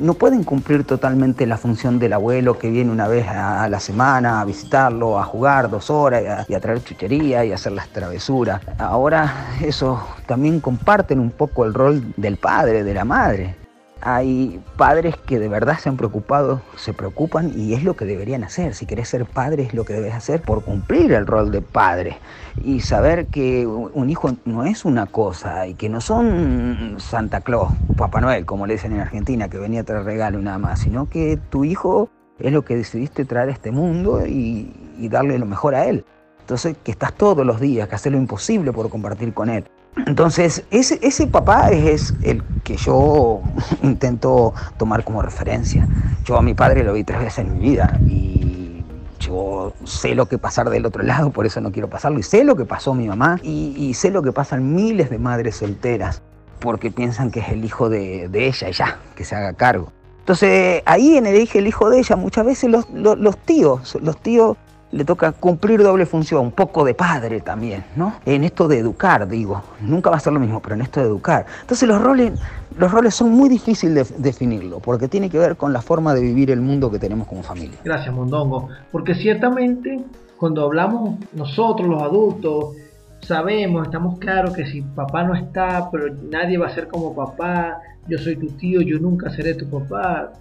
no 0.01 0.15
pueden 0.15 0.45
cumplir 0.45 0.85
totalmente 0.85 1.47
la 1.47 1.57
función 1.57 1.99
del 1.99 2.13
abuelo 2.13 2.59
que 2.59 2.71
viene 2.71 2.91
una 2.91 3.09
vez 3.09 3.29
a 3.29 3.69
la 3.69 3.81
semana 3.81 4.41
a 4.41 4.45
visitarlo, 4.45 5.19
a 5.19 5.25
jugar 5.25 5.71
dos 5.71 5.91
horas 5.91 6.47
y 6.49 6.55
a, 6.55 6.61
traer 6.61 6.83
chuchería 6.83 7.45
y 7.45 7.53
a 7.53 7.57
hacer 7.57 7.73
las 7.73 7.89
travesuras. 7.89 8.61
Ahora 8.79 9.49
eso 9.61 10.03
también 10.27 10.61
comparten 10.61 11.19
un 11.19 11.31
poco 11.31 11.65
el 11.65 11.75
rol 11.75 12.03
del 12.17 12.37
padre, 12.37 12.85
de 12.85 12.95
la 12.95 13.05
madre 13.05 13.58
hay 14.01 14.63
padres 14.77 15.17
que 15.17 15.39
de 15.39 15.49
verdad 15.49 15.79
se 15.79 15.89
han 15.89 15.97
preocupado, 15.97 16.63
se 16.77 16.93
preocupan 16.93 17.53
y 17.55 17.75
es 17.75 17.83
lo 17.83 17.97
que 17.97 18.05
deberían 18.05 18.45
hacer. 18.45 18.75
Si 18.75 18.87
querés 18.87 19.09
ser 19.09 19.27
padre 19.27 19.65
es 19.65 19.75
lo 19.75 19.85
que 19.85 19.93
debes 19.93 20.15
hacer 20.15 20.43
por 20.43 20.63
cumplir 20.63 21.13
el 21.13 21.27
rol 21.27 21.51
de 21.51 21.63
padre 21.63 22.19
y 22.63 22.81
saber 22.81 23.27
que 23.27 23.67
un 23.67 24.11
hijo 24.11 24.37
no 24.45 24.65
es 24.65 24.85
una 24.85 25.07
cosa 25.07 25.67
y 25.67 25.75
que 25.75 25.89
no 25.89 26.01
son 26.01 26.97
Santa 26.99 27.41
Claus, 27.41 27.73
Papá 27.97 28.21
Noel, 28.21 28.47
como 28.47 28.67
le 28.67 28.75
dicen 28.75 28.93
en 28.93 29.01
Argentina, 29.01 29.49
que 29.49 29.59
venía 29.59 29.81
a 29.81 29.85
traer 29.85 30.05
regalo 30.05 30.39
y 30.39 30.43
nada 30.43 30.59
más, 30.59 30.81
sino 30.81 31.09
que 31.09 31.37
tu 31.51 31.65
hijo 31.65 32.09
es 32.39 32.53
lo 32.53 32.65
que 32.65 32.77
decidiste 32.77 33.25
traer 33.25 33.49
a 33.49 33.53
este 33.53 33.73
mundo 33.73 34.25
y, 34.25 34.73
y 34.99 35.09
darle 35.09 35.39
lo 35.39 35.47
mejor 35.47 35.75
a 35.75 35.87
él. 35.87 36.05
Entonces, 36.41 36.77
que 36.83 36.93
estás 36.93 37.13
todos 37.13 37.45
los 37.45 37.61
días, 37.61 37.89
que 37.89 37.97
haces 37.97 38.13
lo 38.13 38.17
imposible 38.17 38.73
por 38.73 38.89
compartir 38.89 39.35
con 39.35 39.51
él. 39.51 39.65
Entonces, 40.07 40.65
ese, 40.71 40.99
ese 41.03 41.27
papá 41.27 41.71
es 41.71 42.15
el 42.23 42.43
que 42.65 42.77
yo 42.77 43.41
intento 43.83 44.55
tomar 44.77 45.05
como 45.05 45.23
referencia. 45.23 45.89
Yo 46.25 46.37
a 46.37 46.43
mi 46.43 46.55
padre 46.55 46.85
lo 46.85 46.93
vi 46.93 47.05
tres 47.05 47.21
veces 47.21 47.39
en 47.47 47.55
mi 47.55 47.71
vida 47.71 47.99
y 48.07 48.85
yo 49.21 49.73
sé 49.85 50.15
lo 50.15 50.27
que 50.27 50.39
pasar 50.39 50.71
del 50.71 50.87
otro 50.87 51.03
lado, 51.03 51.31
por 51.31 51.47
eso 51.47 51.61
no 51.61 51.73
quiero 51.73 51.89
pasarlo. 51.89 52.19
Y 52.19 52.23
sé 52.23 52.45
lo 52.45 52.57
que 52.57 52.65
pasó 52.65 52.95
mi 52.95 53.09
mamá 53.09 53.41
y, 53.43 53.93
sé 53.95 54.11
lo 54.11 54.23
que 54.23 54.33
pasan 54.33 54.75
miles 54.75 55.11
de 55.11 55.19
madres 55.19 55.57
solteras 55.57 56.23
porque 56.61 56.91
piensan 56.91 57.31
que 57.31 57.41
es 57.41 57.49
el 57.51 57.65
hijo 57.65 57.89
de, 57.89 58.25
ella 58.33 58.69
y 58.69 58.73
ya, 58.73 58.99
que 59.15 59.25
se 59.25 59.37
haga 59.37 59.53
cargo. 59.53 59.93
Entonces, 60.21 60.83
ahí 60.85 61.17
en 61.17 61.27
el 61.27 61.49
el 61.53 61.67
hijo 61.67 61.89
de 61.89 62.01
ella, 62.01 62.17
muchas 62.17 62.45
veces 62.45 62.71
los, 62.71 62.87
los 62.91 63.39
tíos, 63.39 63.97
los 64.03 64.21
tíos 64.21 64.57
le 64.91 65.05
toca 65.05 65.33
cumplir 65.33 65.83
doble 65.83 66.07
función, 66.07 66.47
un 66.47 66.53
poco 66.53 66.85
de 66.85 66.95
padre 66.95 67.41
también, 67.41 67.85
¿no? 67.97 68.15
En 68.25 68.45
esto 68.45 68.69
de 68.69 68.79
educar, 68.79 69.29
digo, 69.29 69.63
nunca 69.81 70.11
va 70.11 70.17
a 70.17 70.21
ser 70.21 70.33
lo 70.33 70.41
mismo, 70.41 70.61
pero 70.61 70.75
en 70.75 70.83
esto 70.83 71.01
de 71.01 71.07
educar. 71.07 71.47
Entonces 71.61 71.87
los 71.89 72.01
roles, 72.01 72.33
los 72.77 72.91
roles 72.91 73.15
son 73.15 73.33
muy 73.33 73.49
difíciles 73.49 74.11
de 74.17 74.23
definirlo, 74.23 74.81
porque 74.81 75.09
tiene 75.09 75.29
que 75.29 75.39
ver 75.39 75.57
con 75.57 75.73
la 75.73 75.83
forma 75.83 76.15
de 76.15 76.23
vivir 76.23 76.51
el 76.51 76.61
mundo 76.61 76.91
que 76.91 76.99
tenemos 76.99 77.29
como 77.29 77.43
familia. 77.43 77.79
Gracias, 77.85 78.15
Mondongo, 78.15 78.69
porque 78.91 79.15
ciertamente 79.15 80.05
cuando 80.39 80.65
hablamos 80.65 81.19
nosotros 81.33 81.89
los 81.89 82.03
adultos, 82.03 82.77
sabemos, 83.21 83.87
estamos 83.87 84.19
claros 84.19 84.55
que 84.55 84.65
si 84.67 84.83
papá 84.83 85.25
no 85.25 85.35
está, 85.35 85.91
pero 85.91 86.15
nadie 86.31 86.57
va 86.57 86.69
a 86.69 86.75
ser 86.75 86.89
como 86.89 87.15
papá, 87.15 87.79
yo 88.07 88.17
soy 88.19 88.37
tu 88.37 88.47
tío, 88.47 88.81
yo 88.81 88.99
nunca 88.99 89.31
seré 89.31 89.55
tu 89.55 89.69
papá, 89.69 90.33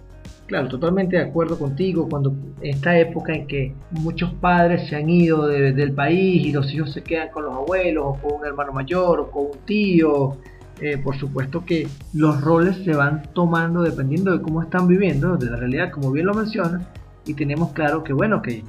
Claro, 0.48 0.66
totalmente 0.68 1.16
de 1.16 1.24
acuerdo 1.24 1.58
contigo. 1.58 2.08
Cuando 2.08 2.34
esta 2.62 2.98
época 2.98 3.34
en 3.34 3.46
que 3.46 3.74
muchos 3.90 4.32
padres 4.32 4.88
se 4.88 4.96
han 4.96 5.10
ido 5.10 5.46
del 5.46 5.92
país 5.92 6.46
y 6.46 6.52
los 6.52 6.72
hijos 6.72 6.90
se 6.94 7.02
quedan 7.02 7.28
con 7.28 7.44
los 7.44 7.54
abuelos 7.54 8.04
o 8.06 8.14
con 8.14 8.40
un 8.40 8.46
hermano 8.46 8.72
mayor 8.72 9.20
o 9.20 9.30
con 9.30 9.42
un 9.42 9.58
tío, 9.66 10.38
eh, 10.80 10.96
por 10.96 11.18
supuesto 11.18 11.66
que 11.66 11.86
los 12.14 12.40
roles 12.40 12.82
se 12.82 12.94
van 12.94 13.24
tomando 13.34 13.82
dependiendo 13.82 14.32
de 14.32 14.40
cómo 14.40 14.62
están 14.62 14.88
viviendo, 14.88 15.36
de 15.36 15.50
la 15.50 15.56
realidad, 15.56 15.90
como 15.90 16.10
bien 16.10 16.24
lo 16.24 16.32
mencionas, 16.32 16.82
y 17.26 17.34
tenemos 17.34 17.72
claro 17.72 18.02
que 18.02 18.14
bueno, 18.14 18.40
que 18.40 18.64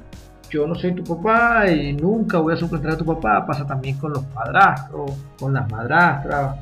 yo 0.50 0.66
no 0.66 0.74
soy 0.74 0.94
tu 0.94 1.02
papá 1.02 1.70
y 1.70 1.94
nunca 1.94 2.40
voy 2.40 2.52
a 2.52 2.56
suplantar 2.58 2.92
a 2.92 2.96
tu 2.98 3.06
papá, 3.06 3.46
pasa 3.46 3.66
también 3.66 3.96
con 3.96 4.12
los 4.12 4.24
padrastros, 4.24 5.12
con 5.38 5.54
las 5.54 5.70
madrastras. 5.70 6.56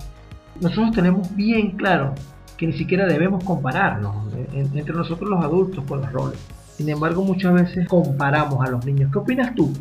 Nosotros 0.60 0.92
tenemos 0.92 1.34
bien 1.34 1.72
claro 1.72 2.14
que 2.58 2.66
ni 2.66 2.72
siquiera 2.74 3.06
debemos 3.06 3.42
compararnos 3.44 4.14
entre 4.52 4.92
nosotros 4.92 5.30
los 5.30 5.42
adultos 5.42 5.84
con 5.84 6.02
los 6.02 6.12
roles. 6.12 6.38
Sin 6.76 6.88
embargo, 6.88 7.24
muchas 7.24 7.54
veces 7.54 7.88
comparamos 7.88 8.66
a 8.66 8.70
los 8.70 8.84
niños. 8.84 9.10
¿Qué 9.12 9.18
opinas 9.18 9.54
tú 9.54 9.72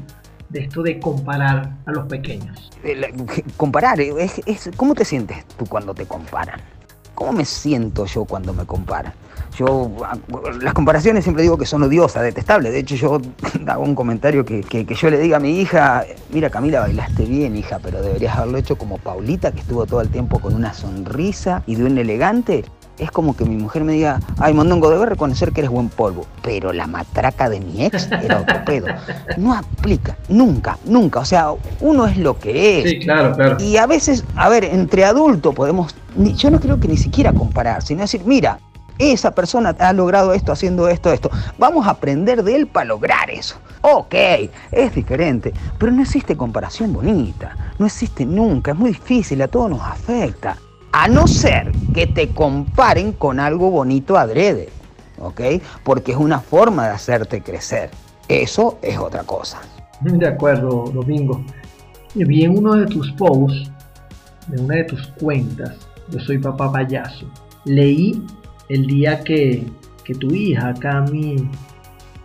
de 0.49 0.61
esto 0.61 0.83
de 0.83 0.99
comparar 0.99 1.71
a 1.85 1.91
los 1.91 2.05
pequeños? 2.05 2.71
Comparar, 3.57 3.99
es, 3.99 4.69
¿cómo 4.77 4.93
te 4.93 5.03
sientes 5.03 5.45
tú 5.57 5.65
cuando 5.65 5.93
te 5.93 6.05
comparan? 6.05 6.61
¿Cómo 7.15 7.33
me 7.33 7.45
siento 7.45 8.05
yo 8.05 8.25
cuando 8.25 8.53
me 8.53 8.65
comparan? 8.65 9.13
Yo, 9.57 9.91
las 10.61 10.73
comparaciones 10.75 11.23
siempre 11.23 11.41
digo 11.41 11.57
que 11.57 11.65
son 11.65 11.81
odiosas, 11.81 12.21
detestables. 12.21 12.71
De 12.73 12.79
hecho, 12.79 12.95
yo 12.95 13.19
hago 13.67 13.83
un 13.83 13.95
comentario 13.95 14.45
que, 14.45 14.61
que, 14.61 14.85
yo 14.85 15.09
le 15.09 15.17
diga 15.17 15.37
a 15.37 15.39
mi 15.39 15.59
hija, 15.59 16.05
mira 16.31 16.51
Camila, 16.51 16.81
bailaste 16.81 17.25
bien, 17.25 17.55
hija, 17.55 17.79
pero 17.81 18.01
deberías 18.01 18.37
haberlo 18.37 18.59
hecho 18.59 18.77
como 18.77 18.99
Paulita, 18.99 19.51
que 19.51 19.61
estuvo 19.61 19.87
todo 19.87 20.01
el 20.01 20.09
tiempo 20.09 20.39
con 20.39 20.53
una 20.53 20.73
sonrisa 20.75 21.63
y 21.65 21.73
de 21.73 21.85
un 21.85 21.97
elegante. 21.97 22.65
es 22.99 23.09
como 23.09 23.35
que 23.35 23.45
mi 23.45 23.55
mujer 23.55 23.83
me 23.83 23.93
diga, 23.93 24.19
ay, 24.37 24.53
Mondongo, 24.53 24.91
debes 24.91 25.09
reconocer 25.09 25.51
que 25.51 25.61
eres 25.61 25.71
buen 25.71 25.89
polvo, 25.89 26.27
pero 26.43 26.71
la 26.71 26.85
matraca 26.85 27.49
de 27.49 27.59
mi 27.59 27.83
ex 27.83 28.11
era 28.11 28.41
otro 28.41 28.57
pedo. 28.65 28.85
No 29.37 29.55
aplica, 29.55 30.17
nunca, 30.29 30.77
nunca. 30.85 31.21
O 31.21 31.25
sea, 31.25 31.47
uno 31.79 32.05
es 32.05 32.17
lo 32.17 32.37
que 32.37 32.81
es. 32.81 32.89
Sí, 32.91 32.99
claro, 32.99 33.33
claro. 33.35 33.57
Y 33.59 33.77
a 33.77 33.87
veces, 33.87 34.23
a 34.35 34.49
ver, 34.49 34.65
entre 34.65 35.03
adultos 35.03 35.55
podemos, 35.55 35.95
yo 36.15 36.51
no 36.51 36.59
creo 36.59 36.79
que 36.79 36.87
ni 36.87 36.97
siquiera 36.97 37.33
comparar, 37.33 37.81
sino 37.81 38.01
decir, 38.01 38.21
mira, 38.23 38.59
esa 38.99 39.31
persona 39.31 39.75
ha 39.79 39.93
logrado 39.93 40.33
esto 40.33 40.51
haciendo 40.51 40.87
esto, 40.87 41.11
esto. 41.11 41.29
Vamos 41.57 41.87
a 41.87 41.91
aprender 41.91 42.43
de 42.43 42.55
él 42.55 42.67
para 42.67 42.85
lograr 42.85 43.29
eso. 43.29 43.55
Ok, 43.81 44.15
es 44.71 44.95
diferente, 44.95 45.53
pero 45.77 45.91
no 45.91 46.01
existe 46.01 46.35
comparación 46.35 46.93
bonita, 46.93 47.55
no 47.77 47.85
existe 47.85 48.25
nunca, 48.25 48.71
es 48.71 48.77
muy 48.77 48.89
difícil, 48.89 49.41
a 49.41 49.47
todos 49.47 49.69
nos 49.69 49.81
afecta. 49.81 50.57
A 50.91 51.07
no 51.07 51.27
ser 51.27 51.71
que 51.93 52.07
te 52.07 52.29
comparen 52.29 53.11
con 53.11 53.39
algo 53.39 53.69
bonito 53.69 54.17
adrede, 54.17 54.69
¿ok? 55.19 55.41
Porque 55.83 56.13
es 56.13 56.17
una 56.17 56.39
forma 56.39 56.87
de 56.87 56.93
hacerte 56.93 57.41
crecer. 57.41 57.91
Eso 58.27 58.79
es 58.81 58.97
otra 58.97 59.23
cosa. 59.23 59.61
De 60.01 60.27
acuerdo, 60.27 60.85
Domingo. 60.93 61.43
Vi 62.15 62.43
en 62.43 62.57
uno 62.57 62.73
de 62.73 62.85
tus 62.87 63.11
posts, 63.11 63.69
de 64.47 64.61
una 64.61 64.75
de 64.75 64.83
tus 64.85 65.07
cuentas, 65.19 65.75
yo 66.09 66.19
soy 66.19 66.39
papá 66.39 66.71
payaso, 66.71 67.25
leí 67.65 68.23
el 68.69 68.85
día 68.85 69.23
que, 69.23 69.65
que 70.03 70.15
tu 70.15 70.33
hija, 70.33 70.73
Cami, 70.73 71.49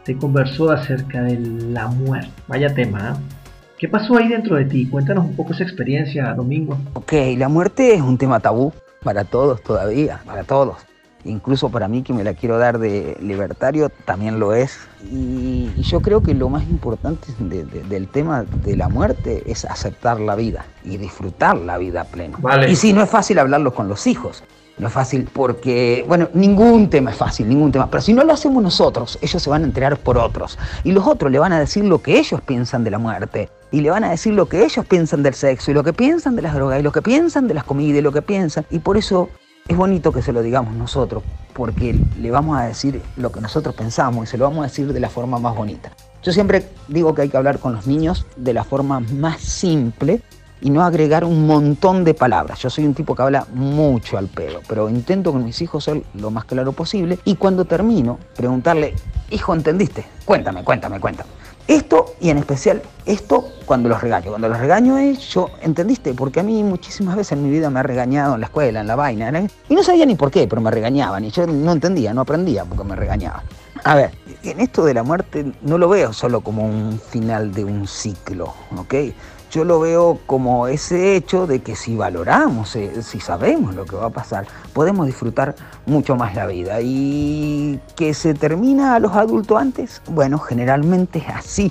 te 0.05 0.17
conversó 0.17 0.71
acerca 0.71 1.23
de 1.23 1.39
la 1.39 1.89
muerte. 1.89 2.31
Vaya 2.49 2.75
tema, 2.75 3.11
¿eh? 3.11 3.37
¿Qué 3.83 3.89
pasó 3.89 4.17
ahí 4.17 4.29
dentro 4.29 4.55
de 4.55 4.65
ti? 4.65 4.87
Cuéntanos 4.87 5.25
un 5.25 5.35
poco 5.35 5.53
esa 5.55 5.65
experiencia, 5.65 6.33
Domingo. 6.35 6.79
Ok, 6.93 7.15
la 7.37 7.49
muerte 7.49 7.95
es 7.95 8.01
un 8.01 8.17
tema 8.17 8.39
tabú 8.39 8.73
para 9.03 9.25
todos 9.25 9.61
todavía, 9.61 10.21
para 10.25 10.45
todos. 10.45 10.77
Incluso 11.25 11.69
para 11.69 11.89
mí 11.89 12.05
que 12.05 12.13
me 12.13 12.23
la 12.23 12.35
quiero 12.35 12.59
dar 12.59 12.79
de 12.79 13.17
libertario 13.21 13.89
también 13.89 14.39
lo 14.39 14.55
es. 14.55 14.79
Y, 15.11 15.69
yo 15.83 16.01
creo 16.01 16.23
que 16.23 16.33
lo 16.33 16.49
más 16.49 16.63
importante 16.63 17.27
del 17.41 18.07
tema 18.07 18.45
de 18.45 18.77
la 18.77 18.89
muerte 18.89 19.43
es 19.47 19.65
aceptar 19.65 20.21
la 20.21 20.37
vida 20.37 20.65
y 20.85 20.97
disfrutar 20.97 21.57
la 21.57 21.77
vida 21.77 22.05
plena. 22.05 22.39
Vale. 22.41 22.71
Y 22.71 22.77
sí, 22.77 22.93
no 22.93 23.03
es 23.03 23.11
fácil 23.11 23.41
hablarlo 23.41 23.75
con 23.75 23.89
los 23.89 24.07
hijos. 24.07 24.45
No 24.79 24.89
es 24.89 24.93
fácil 24.93 25.29
porque, 25.33 26.05
bueno, 26.09 26.29
ningún 26.33 26.89
tema 26.89 27.11
es 27.11 27.17
fácil, 27.17 27.49
ningún 27.49 27.71
tema. 27.71 27.91
Pero 27.91 28.01
si 28.01 28.13
no 28.13 28.25
lo 28.25 28.33
hacemos 28.33 28.63
nosotros, 28.63 29.19
ellos 29.21 29.43
se 29.43 29.51
van 29.51 29.63
a 29.63 29.67
enterar 29.67 29.99
por 29.99 30.19
otros. 30.19 30.59
Y 30.83 30.93
los 30.93 31.07
otros 31.07 31.31
le 31.31 31.39
van 31.39 31.53
a 31.53 31.61
decir 31.61 31.85
lo 31.85 32.03
que 32.03 32.19
ellos 32.19 32.41
piensan 32.41 32.83
de 32.83 32.91
la 32.91 32.99
muerte. 32.99 33.51
Y 33.71 33.81
le 33.81 33.91
van 33.91 34.05
a 34.05 34.11
decir 34.11 34.35
lo 34.35 34.47
que 34.47 34.65
ellos 34.65 34.85
piensan 34.87 35.23
del 35.23 35.35
sexo, 35.35 35.71
y 35.71 35.75
lo 35.75 35.85
que 35.85 35.93
piensan 35.93 36.37
de 36.37 36.43
las 36.43 36.55
drogas, 36.55 36.81
y 36.81 36.83
lo 36.83 36.93
que 36.93 37.03
piensan 37.03 37.49
de 37.49 37.55
las 37.55 37.65
comidas, 37.65 37.99
y 37.99 38.03
lo 38.03 38.13
que 38.13 38.23
piensan. 38.23 38.67
Y 38.71 38.79
por 38.79 38.97
eso 38.97 39.29
es 39.69 39.77
bonito 39.77 40.13
que 40.13 40.23
se 40.23 40.33
lo 40.33 40.43
digamos 40.43 40.75
nosotros, 40.75 41.23
porque 41.53 41.99
le 42.19 42.31
vamos 42.31 42.59
a 42.59 42.65
decir 42.65 43.01
lo 43.17 43.31
que 43.31 43.41
nosotros 43.41 43.75
pensamos 43.75 44.25
y 44.25 44.31
se 44.31 44.39
lo 44.39 44.45
vamos 44.45 44.65
a 44.65 44.69
decir 44.69 44.93
de 44.93 45.01
la 45.01 45.09
forma 45.09 45.39
más 45.39 45.55
bonita. 45.55 45.93
Yo 46.23 46.33
siempre 46.33 46.69
digo 46.89 47.15
que 47.15 47.23
hay 47.23 47.29
que 47.29 47.37
hablar 47.37 47.59
con 47.59 47.75
los 47.75 47.87
niños 47.87 48.27
de 48.37 48.55
la 48.55 48.65
forma 48.65 49.01
más 49.01 49.41
simple 49.41 50.23
y 50.63 50.71
no 50.71 50.83
agregar 50.83 51.25
un 51.25 51.47
montón 51.47 52.05
de 52.05 52.15
palabras. 52.15 52.61
Yo 52.61 52.71
soy 52.71 52.87
un 52.87 52.95
tipo 52.95 53.15
que 53.15 53.23
habla 53.23 53.47
mucho 53.53 54.17
al 54.17 54.29
pedo, 54.29 54.61
pero 54.67 54.89
intento 54.89 55.33
con 55.33 55.45
mis 55.45 55.61
hijos 55.61 55.85
ser 55.85 56.03
lo 56.15 56.31
más 56.31 56.45
claro 56.45 56.73
posible 56.73 57.19
y 57.25 57.35
cuando 57.35 57.65
termino, 57.65 58.19
preguntarle, 58.37 58.95
hijo, 59.31 59.55
¿entendiste? 59.55 60.07
Cuéntame, 60.25 60.63
cuéntame, 60.63 61.01
cuéntame. 61.01 61.31
Esto 61.69 62.15
y 62.21 62.31
en 62.31 62.39
especial 62.39 62.83
esto 63.07 63.49
cuando 63.67 63.89
los 63.89 64.01
regaño. 64.01 64.31
Cuando 64.31 64.49
los 64.49 64.59
regaño 64.59 64.99
es, 64.99 65.21
yo, 65.29 65.51
¿entendiste? 65.63 66.13
Porque 66.15 66.41
a 66.41 66.43
mí 66.43 66.63
muchísimas 66.63 67.17
veces 67.17 67.33
en 67.33 67.45
mi 67.45 67.51
vida 67.51 67.71
me 67.71 67.81
ha 67.81 67.83
regañado 67.83 68.35
en 68.35 68.41
la 68.41 68.47
escuela, 68.47 68.81
en 68.81 68.87
la 68.87 68.97
vaina, 68.97 69.47
y 69.69 69.75
no 69.75 69.83
sabía 69.83 70.07
ni 70.07 70.15
por 70.15 70.31
qué, 70.31 70.47
pero 70.49 70.61
me 70.61 70.71
regañaban 70.71 71.25
y 71.25 71.31
yo 71.31 71.47
no 71.47 71.73
entendía, 71.73 72.13
no 72.15 72.23
aprendía 72.23 72.65
porque 72.65 72.85
me 72.85 72.97
regañaban. 72.97 73.43
A 73.85 73.95
ver, 73.97 74.13
en 74.45 74.61
esto 74.61 74.85
de 74.85 74.95
la 74.95 75.03
muerte 75.03 75.53
no 75.63 75.79
lo 75.79 75.89
veo 75.89 76.13
solo 76.13 76.41
como 76.41 76.65
un 76.65 77.01
final 77.01 77.53
de 77.53 77.65
un 77.65 77.89
ciclo, 77.89 78.55
¿ok? 78.77 78.95
Yo 79.53 79.65
lo 79.65 79.79
veo 79.81 80.19
como 80.27 80.67
ese 80.67 81.15
hecho 81.15 81.47
de 81.47 81.61
que 81.61 81.77
si 81.77 81.95
valoramos, 81.95 82.75
eh, 82.75 83.03
si 83.03 83.21
sabemos 83.21 83.75
lo 83.75 83.85
que 83.85 83.97
va 83.97 84.07
a 84.07 84.11
pasar, 84.11 84.47
podemos 84.73 85.07
disfrutar 85.07 85.55
mucho 85.85 86.17
más 86.17 86.35
la 86.35 86.47
vida. 86.47 86.81
Y 86.81 87.79
que 87.95 88.15
se 88.15 88.33
termina 88.33 88.95
a 88.95 88.99
los 88.99 89.13
adultos 89.13 89.61
antes, 89.61 90.01
bueno, 90.09 90.39
generalmente 90.39 91.19
es 91.19 91.29
así. 91.29 91.71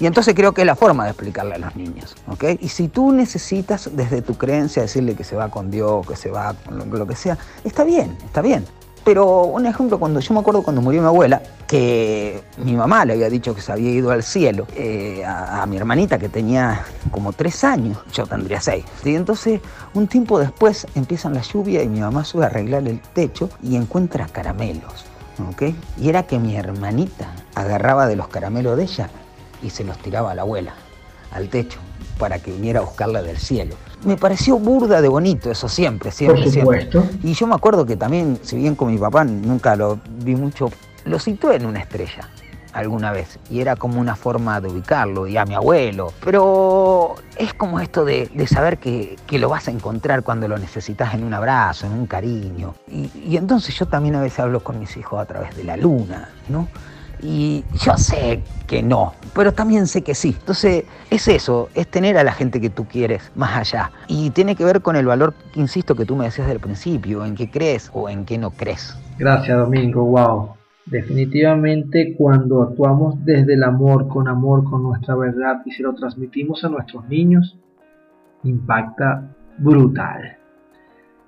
Y 0.00 0.06
entonces 0.06 0.34
creo 0.34 0.52
que 0.52 0.62
es 0.62 0.66
la 0.66 0.74
forma 0.74 1.04
de 1.04 1.10
explicarle 1.10 1.54
a 1.54 1.58
los 1.58 1.76
niños, 1.76 2.16
¿ok? 2.26 2.44
Y 2.58 2.68
si 2.68 2.88
tú 2.88 3.12
necesitas 3.12 3.90
desde 3.92 4.22
tu 4.22 4.34
creencia 4.36 4.82
decirle 4.82 5.14
que 5.14 5.24
se 5.24 5.36
va 5.36 5.50
con 5.50 5.70
Dios, 5.70 6.06
que 6.06 6.16
se 6.16 6.30
va 6.30 6.54
con 6.54 6.90
lo 6.90 7.06
que 7.06 7.14
sea, 7.14 7.38
está 7.62 7.84
bien, 7.84 8.16
está 8.24 8.42
bien. 8.42 8.64
Pero 9.10 9.42
un 9.42 9.66
ejemplo, 9.66 9.98
cuando 9.98 10.20
yo 10.20 10.34
me 10.34 10.38
acuerdo 10.38 10.62
cuando 10.62 10.80
murió 10.80 11.00
mi 11.00 11.08
abuela, 11.08 11.42
que 11.66 12.44
mi 12.58 12.74
mamá 12.74 13.04
le 13.04 13.14
había 13.14 13.28
dicho 13.28 13.56
que 13.56 13.60
se 13.60 13.72
había 13.72 13.90
ido 13.90 14.12
al 14.12 14.22
cielo 14.22 14.68
eh, 14.76 15.24
a, 15.26 15.66
mi 15.66 15.76
hermanita 15.76 16.16
que 16.16 16.28
tenía 16.28 16.84
como 17.10 17.32
tres 17.32 17.64
años, 17.64 17.98
yo 18.12 18.24
tendría 18.24 18.60
seis. 18.60 18.84
Y 19.04 19.16
entonces, 19.16 19.60
un 19.94 20.06
tiempo 20.06 20.38
después 20.38 20.86
empiezan 20.94 21.34
la 21.34 21.42
lluvia 21.42 21.82
y 21.82 21.88
mi 21.88 21.98
mamá 21.98 22.24
sube 22.24 22.44
a 22.44 22.46
arreglar 22.46 22.86
el 22.86 23.00
techo 23.00 23.50
y 23.64 23.74
encuentra 23.74 24.28
caramelos. 24.28 25.04
¿ok? 25.50 25.74
Y 25.98 26.08
era 26.08 26.22
que 26.28 26.38
mi 26.38 26.54
hermanita 26.54 27.32
agarraba 27.56 28.06
de 28.06 28.14
los 28.14 28.28
caramelos 28.28 28.76
de 28.76 28.84
ella 28.84 29.10
y 29.60 29.70
se 29.70 29.82
los 29.82 29.98
tiraba 29.98 30.30
a 30.30 30.34
la 30.36 30.42
abuela, 30.42 30.74
al 31.32 31.48
techo, 31.48 31.80
para 32.16 32.38
que 32.38 32.52
viniera 32.52 32.78
a 32.78 32.84
buscarla 32.84 33.22
del 33.22 33.38
cielo 33.38 33.74
me 34.04 34.16
pareció 34.16 34.58
burda 34.58 35.00
de 35.00 35.08
bonito, 35.08 35.50
eso 35.50 35.68
siempre, 35.68 36.10
siempre, 36.10 36.42
Por 36.42 36.52
supuesto. 36.52 37.06
Y 37.22 37.34
yo 37.34 37.46
me 37.46 37.54
acuerdo 37.54 37.84
que 37.86 37.96
también, 37.96 38.38
si 38.42 38.56
bien 38.56 38.74
con 38.74 38.90
mi 38.90 38.98
papá 38.98 39.24
nunca 39.24 39.76
lo 39.76 39.98
vi 40.22 40.34
mucho, 40.34 40.70
lo 41.04 41.18
situé 41.18 41.56
en 41.56 41.66
una 41.66 41.80
estrella 41.80 42.28
alguna 42.72 43.10
vez 43.10 43.40
y 43.50 43.60
era 43.60 43.74
como 43.74 44.00
una 44.00 44.14
forma 44.14 44.60
de 44.60 44.68
ubicarlo 44.68 45.26
y 45.26 45.36
a 45.36 45.44
mi 45.44 45.54
abuelo. 45.54 46.12
Pero 46.24 47.16
es 47.36 47.52
como 47.54 47.80
esto 47.80 48.04
de, 48.04 48.30
saber 48.46 48.78
que, 48.78 49.16
lo 49.32 49.48
vas 49.48 49.68
a 49.68 49.70
encontrar 49.70 50.22
cuando 50.22 50.48
lo 50.48 50.58
necesitas 50.58 51.14
en 51.14 51.24
un 51.24 51.34
abrazo, 51.34 51.86
en 51.86 51.92
un 51.92 52.06
cariño. 52.06 52.74
Y, 52.88 53.10
y 53.26 53.36
entonces 53.36 53.74
yo 53.74 53.86
también 53.86 54.14
a 54.14 54.20
veces 54.20 54.40
hablo 54.40 54.60
con 54.60 54.78
mis 54.78 54.96
hijos 54.96 55.20
a 55.20 55.24
través 55.26 55.56
de 55.56 55.64
la 55.64 55.76
luna, 55.76 56.30
¿no? 56.48 56.68
Y 57.22 57.64
yo 57.84 57.96
sé 57.96 58.42
que 58.66 58.82
no, 58.82 59.14
pero 59.34 59.52
también 59.52 59.86
sé 59.86 60.02
que 60.02 60.14
sí. 60.14 60.36
Entonces 60.38 60.84
es 61.10 61.28
eso, 61.28 61.68
es 61.74 61.86
tener 61.88 62.16
a 62.18 62.24
la 62.24 62.32
gente 62.32 62.60
que 62.60 62.70
tú 62.70 62.86
quieres 62.86 63.30
más 63.34 63.56
allá. 63.56 63.90
Y 64.08 64.30
tiene 64.30 64.54
que 64.56 64.64
ver 64.64 64.80
con 64.80 64.96
el 64.96 65.06
valor, 65.06 65.34
insisto, 65.54 65.94
que 65.94 66.06
tú 66.06 66.16
me 66.16 66.24
decías 66.26 66.48
del 66.48 66.60
principio, 66.60 67.24
en 67.24 67.34
qué 67.34 67.50
crees 67.50 67.90
o 67.92 68.08
en 68.08 68.24
qué 68.24 68.38
no 68.38 68.50
crees. 68.50 68.96
Gracias 69.18 69.58
Domingo, 69.58 70.04
wow. 70.04 70.54
Definitivamente 70.86 72.14
cuando 72.16 72.62
actuamos 72.62 73.24
desde 73.24 73.54
el 73.54 73.62
amor, 73.62 74.08
con 74.08 74.28
amor, 74.28 74.64
con 74.64 74.82
nuestra 74.82 75.14
verdad 75.14 75.62
y 75.64 75.72
se 75.72 75.82
lo 75.82 75.94
transmitimos 75.94 76.64
a 76.64 76.68
nuestros 76.68 77.08
niños, 77.08 77.56
impacta 78.44 79.34
brutal. 79.58 80.36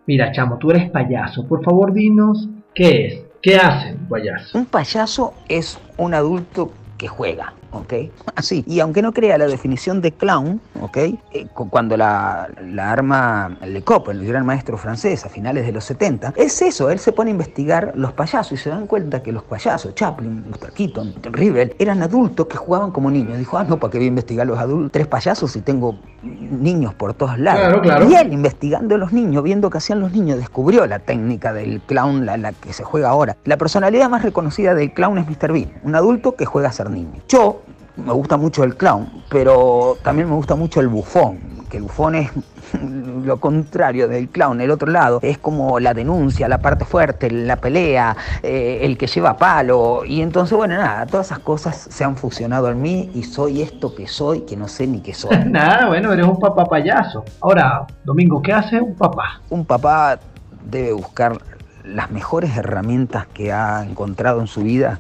Mira, 0.07 0.33
chamo, 0.33 0.59
tú 0.59 0.71
eres 0.71 0.91
payaso. 0.91 1.47
Por 1.47 1.63
favor, 1.63 1.93
dinos 1.93 2.49
qué 2.75 3.07
es 3.07 3.22
¿Qué 3.43 3.57
hace 3.57 3.95
un 3.95 4.09
payaso? 4.09 4.57
Un 4.59 4.67
payaso 4.67 5.35
es 5.49 5.77
un 5.97 6.15
adulto 6.15 6.73
que 6.97 7.09
juega. 7.09 7.55
¿Ok? 7.73 7.95
Así. 8.37 8.65
Y 8.67 8.81
aunque 8.81 9.03
no 9.03 9.13
crea 9.13 9.39
la 9.39 9.47
definición 9.47 10.01
de 10.01 10.13
clown, 10.13 10.61
¿ok? 10.81 10.97
Eh, 10.97 11.47
cuando 11.55 11.97
la, 11.97 12.49
arma 12.79 13.57
Lecoq, 13.65 14.09
el 14.11 14.27
gran 14.27 14.47
maestro 14.47 14.77
francés, 14.77 15.25
a 15.25 15.29
finales 15.29 15.67
de 15.67 15.73
los 15.73 15.85
70, 15.85 16.35
es 16.37 16.61
eso, 16.63 16.91
él 16.91 16.99
se 16.99 17.13
pone 17.13 17.31
a 17.31 17.33
investigar 17.33 17.93
los 17.97 18.13
payasos 18.13 18.53
y 18.53 18.57
se 18.57 18.71
dan 18.71 18.87
cuenta 18.87 19.23
que 19.23 19.33
los 19.33 19.43
payasos, 19.43 19.95
Chaplin, 19.95 20.45
Buster 20.49 20.73
Keaton, 20.73 21.15
Rivel, 21.33 21.75
eran 21.79 22.03
adultos 22.03 22.47
que 22.47 22.57
jugaban 22.57 22.91
como 22.91 23.11
niños. 23.11 23.39
Dijo, 23.39 23.59
ah, 23.59 23.65
no, 23.65 23.79
¿para 23.79 23.91
qué 23.91 23.99
voy 23.99 24.07
a 24.07 24.09
investigar 24.09 24.47
los 24.47 24.59
adultos? 24.59 24.93
Tres 24.93 25.07
payasos 25.07 25.57
y 25.57 25.61
tengo 25.61 25.99
niños 26.23 26.95
por 26.95 27.15
todos 27.15 27.39
lados. 27.39 27.81
Y 28.09 28.15
él, 28.15 28.33
investigando 28.33 28.95
a 28.95 28.99
los 28.99 29.13
niños, 29.13 29.43
viendo 29.43 29.71
qué 29.71 29.79
hacían 29.79 30.01
los 30.01 30.13
niños, 30.13 30.39
descubrió 30.39 30.87
la 30.87 30.99
técnica 30.99 31.53
del 31.53 31.81
clown, 31.81 32.27
la, 32.27 32.37
la 32.37 32.53
que 32.53 32.73
se 32.73 32.85
juega 32.85 33.09
ahora. 33.09 33.37
La 33.45 33.57
personalidad 33.57 34.09
más 34.09 34.23
reconocida 34.23 34.75
del 34.75 34.93
clown 34.93 35.19
es 35.19 35.27
Mr. 35.27 35.53
Bean, 35.53 35.73
un 35.83 35.95
adulto 35.95 36.37
que 36.37 36.45
juega 36.45 36.69
a 36.69 36.73
ser 36.73 36.91
niño. 36.91 37.21
Yo, 37.29 37.62
me 37.97 38.13
gusta 38.13 38.37
mucho 38.37 38.65
el 38.65 38.77
clown, 38.77 39.09
pero 39.29 39.97
también 40.03 40.29
me 40.29 40.35
gusta 40.35 40.55
mucho 40.55 40.81
el 40.81 40.89
bufón, 40.89 41.39
que 41.69 41.77
el 41.77 41.85
bufón 41.85 42.15
es 42.15 42.31
lo 43.25 43.39
contrario 43.39 44.09
del 44.09 44.29
clown, 44.29 44.61
el 44.61 44.71
otro 44.71 44.91
lado 44.91 45.19
es 45.23 45.39
como 45.39 45.79
la 45.79 45.95
denuncia, 45.95 46.49
la 46.49 46.59
parte 46.59 46.85
fuerte, 46.85 47.31
la 47.31 47.57
pelea, 47.57 48.17
eh, 48.43 48.81
el 48.83 48.97
que 48.97 49.07
lleva 49.07 49.37
palo, 49.37 50.05
y 50.05 50.23
entonces, 50.23 50.57
bueno, 50.57 50.77
nada, 50.77 51.07
todas 51.07 51.27
esas 51.27 51.41
cosas 51.41 51.77
se 51.77 52.05
han 52.05 52.17
fusionado 52.17 52.71
en 52.71 52.81
mí 52.81 53.11
y 53.15 53.25
soy 53.25 53.63
esto 53.63 53.95
que 53.95 54.07
soy, 54.07 54.41
que 54.41 54.57
no 54.57 54.69
sé 54.69 54.87
ni 54.87 55.01
qué 55.01 55.15
soy. 55.15 55.37
nada, 55.47 55.89
bueno, 55.89 56.13
eres 56.13 56.27
un 56.27 56.39
papá 56.39 56.65
payaso. 56.65 57.25
Ahora, 57.41 57.87
Domingo, 58.05 58.41
¿qué 58.43 58.53
hace 58.53 58.81
un 58.81 58.95
papá? 58.95 59.41
Un 59.51 59.65
papá 59.65 60.19
debe 60.65 60.93
buscar 60.93 61.39
las 61.85 62.11
mejores 62.11 62.57
herramientas 62.57 63.27
que 63.27 63.53
ha 63.53 63.85
encontrado 63.85 64.41
en 64.41 64.47
su 64.47 64.63
vida 64.63 64.99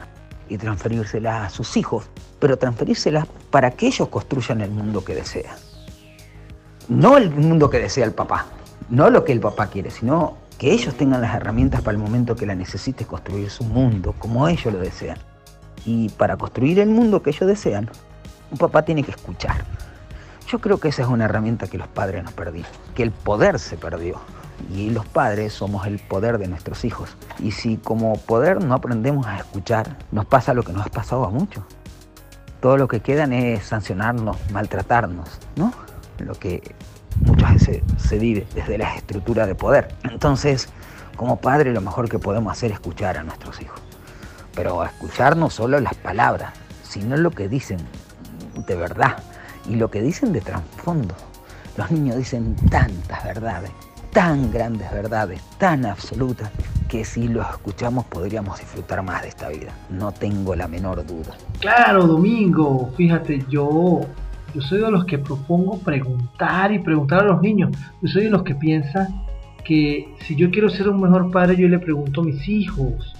y 0.52 0.59
transferírselas 0.59 1.47
a 1.47 1.50
sus 1.50 1.76
hijos 1.76 2.09
pero 2.42 2.56
transferírselas 2.56 3.28
para 3.52 3.71
que 3.71 3.87
ellos 3.87 4.09
construyan 4.09 4.62
el 4.62 4.71
mundo 4.73 5.04
que 5.04 5.14
desea. 5.14 5.54
No 6.88 7.16
el 7.16 7.30
mundo 7.30 7.71
que 7.71 7.78
desea 7.78 8.04
el 8.04 8.11
papá, 8.11 8.47
no 8.90 9.11
lo 9.11 9.25
que 9.25 9.30
el 9.30 9.38
papá 9.38 9.68
quiere, 9.68 9.92
sino 9.92 10.38
que 10.59 10.73
ellos 10.73 10.92
tengan 10.97 11.21
las 11.21 11.37
herramientas 11.37 11.82
para 11.82 11.92
el 11.92 12.02
momento 12.02 12.35
que 12.35 12.44
la 12.44 12.56
necesite 12.56 13.04
construir 13.04 13.49
su 13.49 13.62
mundo 13.62 14.16
como 14.18 14.49
ellos 14.49 14.75
lo 14.75 14.80
desean. 14.80 15.18
Y 15.87 16.09
para 16.09 16.37
construir 16.37 16.80
el 16.80 16.88
mundo 16.88 17.23
que 17.23 17.30
ellos 17.30 17.47
desean, 17.47 17.88
un 18.50 18.59
papá 18.59 18.82
tiene 18.82 19.04
que 19.04 19.12
escuchar. 19.12 19.64
Yo 20.49 20.61
creo 20.61 20.78
que 20.78 20.88
esa 20.88 21.02
es 21.02 21.09
una 21.09 21.26
herramienta 21.26 21.68
que 21.68 21.78
los 21.78 21.87
padres 21.87 22.25
nos 22.25 22.32
perdimos, 22.32 22.71
que 22.97 23.04
el 23.04 23.12
poder 23.12 23.61
se 23.61 23.76
perdió. 23.76 24.21
Y 24.71 24.90
los 24.90 25.07
padres 25.07 25.52
somos 25.52 25.87
el 25.87 25.99
poder 25.99 26.38
de 26.38 26.49
nuestros 26.49 26.85
hijos. 26.85 27.16
Y 27.38 27.52
si 27.52 27.76
como 27.76 28.16
poder 28.16 28.62
no 28.62 28.75
aprendemos 28.75 29.26
a 29.26 29.38
escuchar, 29.38 29.99
nos 30.11 30.26
pasa 30.26 30.54
lo 30.54 30.62
que 30.62 30.73
nos 30.73 30.87
ha 30.87 30.90
pasado 30.90 31.25
a 31.25 31.31
muchos. 31.31 31.64
Todo 32.61 32.76
lo 32.76 32.88
que 32.88 33.00
quedan 33.00 33.33
es 33.33 33.64
sancionarnos, 33.64 34.37
maltratarnos, 34.52 35.28
¿no? 35.57 35.73
Lo 36.19 36.35
que 36.35 36.62
muchas 37.25 37.54
veces 37.54 37.83
se 37.97 38.19
vive 38.19 38.47
desde 38.54 38.78
la 38.78 38.95
estructura 38.95 39.47
de 39.47 39.54
poder. 39.54 39.95
Entonces, 40.04 40.69
como 41.16 41.37
padre, 41.40 41.73
lo 41.73 41.81
mejor 41.81 42.09
que 42.09 42.19
podemos 42.19 42.52
hacer 42.52 42.71
es 42.71 42.75
escuchar 42.75 43.19
a 43.19 43.23
nuestros 43.23 43.61
hijos. 43.61 43.81
Pero 44.54 44.85
escuchar 44.85 45.37
no 45.37 45.50
solo 45.50 45.81
las 45.81 45.95
palabras, 45.95 46.52
sino 46.83 47.16
lo 47.16 47.31
que 47.31 47.49
dicen 47.49 47.78
de 48.66 48.76
verdad 48.76 49.16
y 49.69 49.76
lo 49.76 49.90
que 49.90 50.02
dicen 50.02 50.33
de 50.33 50.40
trasfondo. 50.40 51.14
Los 51.76 51.90
niños 51.90 52.16
dicen 52.16 52.54
tantas 52.71 53.25
verdades, 53.25 53.71
tan 54.12 54.52
grandes 54.52 54.90
verdades, 54.92 55.40
tan 55.59 55.87
absolutas, 55.87 56.50
que 56.88 57.04
si 57.04 57.28
los 57.28 57.49
escuchamos 57.49 58.04
podríamos 58.04 58.59
disfrutar 58.59 59.02
más 59.02 59.23
de 59.23 59.28
esta 59.28 59.49
vida. 59.49 59.73
No 59.88 60.12
tengo 60.12 60.54
la 60.54 60.69
menor 60.69 61.04
duda. 61.07 61.35
Claro, 61.61 62.07
Domingo, 62.07 62.92
fíjate, 62.97 63.45
yo 63.49 64.00
yo 64.54 64.61
soy 64.61 64.81
de 64.81 64.90
los 64.90 65.07
que 65.07 65.19
propongo 65.19 65.78
preguntar 65.78 66.73
y 66.73 66.78
preguntar 66.78 67.21
a 67.21 67.25
los 67.25 67.40
niños. 67.40 67.71
Yo 68.02 68.09
soy 68.09 68.25
de 68.25 68.31
los 68.31 68.42
que 68.42 68.54
piensa 68.54 69.09
que 69.64 70.14
si 70.26 70.37
yo 70.37 70.50
quiero 70.50 70.69
ser 70.69 70.90
un 70.90 71.00
mejor 71.00 71.31
padre, 71.31 71.57
yo 71.57 71.69
le 71.69 71.78
pregunto 71.78 72.21
a 72.21 72.25
mis 72.25 72.47
hijos 72.49 73.14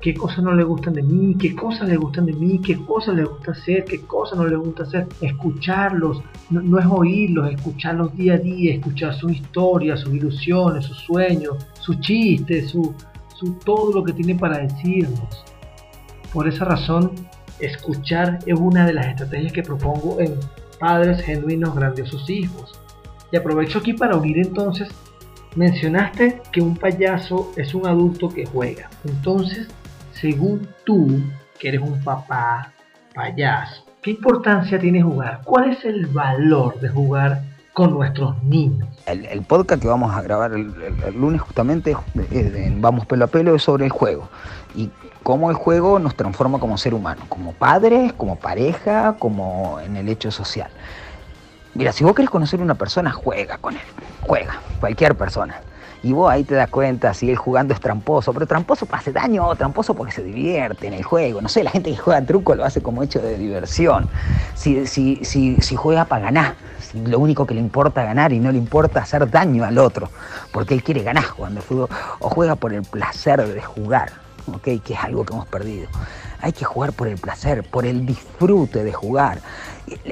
qué 0.00 0.14
cosas 0.14 0.44
no 0.44 0.52
les 0.54 0.66
gustan 0.66 0.94
de 0.94 1.02
mí, 1.02 1.36
qué 1.38 1.54
cosas 1.54 1.88
les 1.88 1.98
gustan 1.98 2.26
de 2.26 2.32
mí, 2.32 2.60
qué 2.60 2.76
cosas 2.84 3.14
les 3.14 3.26
gusta 3.26 3.52
hacer, 3.52 3.84
qué 3.84 4.00
cosas 4.02 4.38
no 4.38 4.46
les 4.46 4.58
gusta 4.58 4.82
hacer. 4.84 5.06
Escucharlos, 5.20 6.22
no, 6.50 6.78
es 6.78 6.86
oírlos, 6.86 7.50
escucharlos 7.50 8.16
día 8.16 8.34
a 8.34 8.38
día, 8.38 8.74
escuchar 8.74 9.14
sus 9.14 9.32
historias, 9.32 10.00
sus 10.00 10.14
ilusiones, 10.14 10.84
sus 10.84 10.98
sueños, 10.98 11.56
sus 11.80 11.98
chistes, 12.00 12.70
su, 12.70 12.94
su, 13.36 13.54
todo 13.64 13.92
lo 13.92 14.04
que 14.04 14.12
tiene 14.12 14.34
para 14.34 14.58
decirnos. 14.58 15.44
Por 16.32 16.46
esa 16.46 16.64
razón, 16.66 17.12
escuchar 17.58 18.38
es 18.46 18.58
una 18.58 18.86
de 18.86 18.92
las 18.92 19.06
estrategias 19.06 19.52
que 19.52 19.62
propongo 19.62 20.20
en 20.20 20.34
padres 20.78 21.22
genuinos, 21.22 21.74
grandiosos 21.74 22.28
hijos. 22.28 22.78
Y 23.32 23.36
aprovecho 23.36 23.78
aquí 23.78 23.94
para 23.94 24.16
unir 24.16 24.38
entonces, 24.38 24.88
mencionaste 25.56 26.42
que 26.52 26.60
un 26.60 26.76
payaso 26.76 27.50
es 27.56 27.74
un 27.74 27.86
adulto 27.86 28.28
que 28.28 28.46
juega. 28.46 28.90
Entonces, 29.04 29.68
según 30.20 30.68
tú, 30.84 31.20
que 31.58 31.68
eres 31.68 31.80
un 31.80 32.02
papá 32.02 32.72
payaso, 33.14 33.84
¿qué 34.02 34.12
importancia 34.12 34.78
tiene 34.78 35.02
jugar? 35.02 35.40
¿Cuál 35.44 35.70
es 35.72 35.84
el 35.84 36.06
valor 36.06 36.78
de 36.80 36.88
jugar 36.88 37.42
con 37.72 37.92
nuestros 37.92 38.42
niños? 38.42 38.88
El, 39.06 39.42
podcast 39.42 39.80
que 39.82 39.88
vamos 39.88 40.14
a 40.14 40.22
grabar 40.22 40.52
el, 40.52 40.72
lunes 41.14 41.40
justamente 41.40 41.96
Vamos 42.78 43.06
Pelo 43.06 43.26
a 43.26 43.28
Pelo 43.28 43.54
es 43.54 43.62
sobre 43.62 43.84
el 43.84 43.90
juego. 43.90 44.28
Y 44.74 44.90
cómo 45.22 45.50
el 45.50 45.56
juego 45.56 45.98
nos 45.98 46.14
transforma 46.14 46.58
como 46.58 46.78
ser 46.78 46.94
humano, 46.94 47.22
como 47.28 47.52
padres, 47.52 48.12
como 48.14 48.36
pareja, 48.36 49.16
como 49.18 49.80
en 49.80 49.96
el 49.96 50.08
hecho 50.08 50.30
social. 50.30 50.70
Mira, 51.74 51.92
si 51.92 52.04
vos 52.04 52.14
querés 52.14 52.30
conocer 52.30 52.60
a 52.60 52.62
una 52.62 52.74
persona, 52.74 53.12
juega 53.12 53.58
con 53.58 53.74
él, 53.74 53.82
juega, 54.22 54.60
cualquier 54.80 55.14
persona. 55.14 55.60
Y 56.06 56.12
vos 56.12 56.30
ahí 56.30 56.44
te 56.44 56.54
das 56.54 56.70
cuenta 56.70 57.12
si 57.14 57.28
él 57.28 57.36
jugando 57.36 57.74
es 57.74 57.80
tramposo, 57.80 58.32
pero 58.32 58.46
tramposo 58.46 58.86
para 58.86 59.00
hacer 59.00 59.12
daño 59.12 59.52
tramposo 59.56 59.92
porque 59.92 60.12
se 60.12 60.22
divierte 60.22 60.86
en 60.86 60.92
el 60.92 61.02
juego. 61.02 61.42
No 61.42 61.48
sé, 61.48 61.64
la 61.64 61.72
gente 61.72 61.90
que 61.90 61.96
juega 61.96 62.24
truco 62.24 62.54
lo 62.54 62.64
hace 62.64 62.80
como 62.80 63.02
hecho 63.02 63.18
de 63.18 63.36
diversión. 63.36 64.08
Si, 64.54 64.86
si, 64.86 65.24
si, 65.24 65.56
si 65.56 65.74
juega 65.74 66.04
para 66.04 66.26
ganar, 66.26 66.54
lo 66.94 67.18
único 67.18 67.44
que 67.44 67.54
le 67.54 67.60
importa 67.60 68.04
ganar 68.04 68.32
y 68.32 68.38
no 68.38 68.52
le 68.52 68.58
importa 68.58 69.00
hacer 69.00 69.28
daño 69.28 69.64
al 69.64 69.78
otro, 69.78 70.08
porque 70.52 70.74
él 70.74 70.84
quiere 70.84 71.02
ganar 71.02 71.24
jugando 71.24 71.58
al 71.58 71.66
fútbol, 71.66 71.88
o 72.20 72.30
juega 72.30 72.54
por 72.54 72.72
el 72.72 72.82
placer 72.82 73.44
de 73.44 73.60
jugar 73.60 74.26
que 74.62 74.80
es 74.88 75.00
algo 75.00 75.24
que 75.24 75.34
hemos 75.34 75.46
perdido. 75.46 75.88
Hay 76.40 76.52
que 76.52 76.64
jugar 76.64 76.92
por 76.92 77.08
el 77.08 77.18
placer, 77.18 77.64
por 77.64 77.86
el 77.86 78.06
disfrute 78.06 78.84
de 78.84 78.92
jugar. 78.92 79.40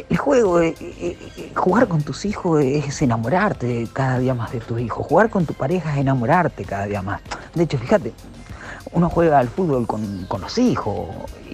El 0.08 0.16
juego, 0.16 0.60
eh, 0.60 0.74
eh, 0.80 1.18
eh, 1.36 1.52
jugar 1.54 1.88
con 1.88 2.02
tus 2.02 2.24
hijos 2.24 2.62
es 2.62 3.02
enamorarte 3.02 3.88
cada 3.92 4.18
día 4.18 4.34
más 4.34 4.52
de 4.52 4.60
tus 4.60 4.80
hijos. 4.80 5.06
Jugar 5.06 5.30
con 5.30 5.46
tu 5.46 5.54
pareja 5.54 5.92
es 5.92 5.98
enamorarte 5.98 6.64
cada 6.64 6.86
día 6.86 7.02
más. 7.02 7.20
De 7.54 7.64
hecho, 7.64 7.78
fíjate, 7.78 8.12
uno 8.92 9.10
juega 9.10 9.40
al 9.40 9.48
fútbol 9.48 9.86
con, 9.86 10.28
los 10.40 10.58
hijos 10.58 11.08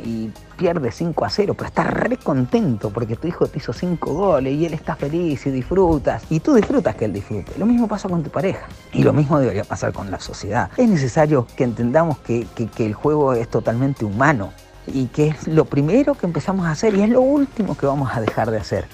y 0.05 0.31
pierde 0.59 0.93
5 0.93 1.25
a 1.25 1.31
0, 1.31 1.55
pero 1.55 1.69
estás 1.69 1.87
re 1.87 2.19
contento 2.19 2.91
porque 2.91 3.17
tu 3.17 3.27
hijo 3.29 3.47
te 3.47 3.59
hizo 3.59 3.73
5 3.73 4.13
goles 4.13 4.55
y 4.55 4.67
él 4.67 4.75
está 4.75 4.95
feliz 4.97 5.47
y 5.47 5.51
disfrutas. 5.51 6.23
Y 6.29 6.41
tú 6.41 6.55
disfrutas 6.55 6.95
que 6.97 7.07
él 7.07 7.15
disfrute. 7.15 7.53
Lo 7.59 7.65
mismo 7.65 7.89
pasa 7.89 8.09
con 8.09 8.23
tu 8.23 8.31
pareja. 8.31 8.67
Y 8.93 9.03
lo 9.03 9.15
mismo 9.15 9.39
debería 9.39 9.65
pasar 9.65 9.93
con 9.93 10.11
la 10.11 10.21
sociedad. 10.21 10.71
Es 10.77 10.89
necesario 10.89 11.47
que 11.57 11.65
entendamos 11.65 12.19
que, 12.19 12.47
que, 12.55 12.85
el 12.85 12.93
juego 12.93 13.33
es 13.33 13.49
totalmente 13.49 14.05
humano 14.05 14.53
y 14.93 15.07
que 15.07 15.29
es 15.29 15.49
lo 15.49 15.65
primero 15.65 16.15
que 16.15 16.27
empezamos 16.27 16.67
a 16.67 16.73
hacer 16.73 16.95
y 16.95 17.03
es 17.03 17.09
lo 17.09 17.21
último 17.21 17.77
que 17.77 17.87
vamos 17.87 18.11
a 18.15 18.21
dejar 18.21 18.51
de 18.51 18.59
hacer. 18.59 18.85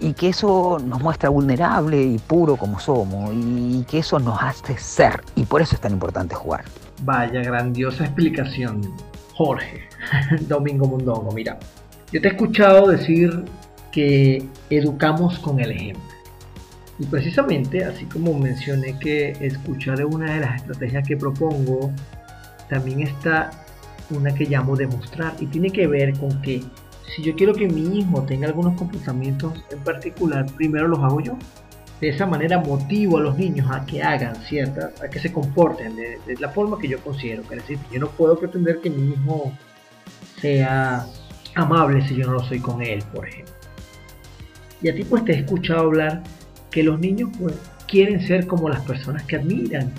Y 0.00 0.12
que 0.12 0.28
eso 0.28 0.78
nos 0.84 1.00
muestra 1.00 1.28
vulnerable 1.28 2.02
y 2.02 2.18
puro 2.18 2.56
como 2.56 2.80
somos 2.80 3.30
y 3.32 3.84
que 3.88 3.98
eso 3.98 4.18
nos 4.18 4.42
hace 4.42 4.76
ser. 4.76 5.22
Y 5.36 5.44
por 5.44 5.62
eso 5.62 5.76
es 5.76 5.80
tan 5.80 5.92
importante 5.92 6.34
jugar. 6.34 6.64
Vaya 7.02 7.40
grandiosa 7.42 8.04
explicación, 8.04 8.82
Jorge. 9.34 9.88
Domingo 10.48 10.86
Mundongo, 10.86 11.32
mira, 11.32 11.58
yo 12.12 12.20
te 12.20 12.28
he 12.28 12.30
escuchado 12.32 12.88
decir 12.88 13.44
que 13.92 14.46
educamos 14.70 15.38
con 15.38 15.60
el 15.60 15.70
ejemplo. 15.70 16.02
Y 16.98 17.06
precisamente, 17.06 17.84
así 17.84 18.04
como 18.06 18.38
mencioné 18.38 18.98
que 18.98 19.30
escuchar 19.40 20.00
es 20.00 20.06
una 20.06 20.34
de 20.34 20.40
las 20.40 20.56
estrategias 20.56 21.06
que 21.06 21.16
propongo, 21.16 21.90
también 22.68 23.02
está 23.02 23.50
una 24.10 24.34
que 24.34 24.44
llamo 24.44 24.76
demostrar 24.76 25.34
y 25.40 25.46
tiene 25.46 25.70
que 25.70 25.86
ver 25.86 26.18
con 26.18 26.40
que 26.42 26.62
si 27.14 27.22
yo 27.22 27.34
quiero 27.34 27.54
que 27.54 27.68
mi 27.68 27.98
hijo 27.98 28.22
tenga 28.22 28.46
algunos 28.46 28.76
comportamientos 28.78 29.52
en 29.70 29.78
particular, 29.80 30.46
primero 30.56 30.88
los 30.88 30.98
hago 31.00 31.20
yo 31.20 31.36
de 32.00 32.08
esa 32.08 32.26
manera 32.26 32.58
motivo 32.58 33.18
a 33.18 33.20
los 33.20 33.38
niños 33.38 33.70
a 33.70 33.86
que 33.86 34.02
hagan 34.02 34.36
ciertas, 34.44 35.00
a 35.00 35.08
que 35.08 35.18
se 35.18 35.32
comporten 35.32 35.96
de, 35.96 36.18
la 36.38 36.48
forma 36.50 36.78
que 36.78 36.88
yo 36.88 36.98
considero 37.00 37.46
que 37.48 37.56
necesito. 37.56 37.84
Yo 37.92 38.00
no 38.00 38.08
puedo 38.08 38.38
pretender 38.38 38.80
que 38.80 38.90
mi 38.90 39.12
hijo 39.12 39.52
sea 40.40 41.06
amable 41.54 42.06
si 42.06 42.16
yo 42.16 42.26
no 42.26 42.32
lo 42.32 42.40
soy 42.40 42.60
con 42.60 42.82
él, 42.82 43.02
por 43.14 43.28
ejemplo. 43.28 43.54
Y 44.82 44.88
a 44.88 44.94
ti 44.94 45.04
pues 45.04 45.24
te 45.24 45.32
he 45.32 45.36
escuchado 45.36 45.80
hablar 45.80 46.22
que 46.70 46.82
los 46.82 46.98
niños 46.98 47.30
pues 47.40 47.54
quieren 47.86 48.20
ser 48.26 48.46
como 48.46 48.68
las 48.68 48.80
personas 48.80 49.22
que 49.22 49.36
admiran, 49.36 49.92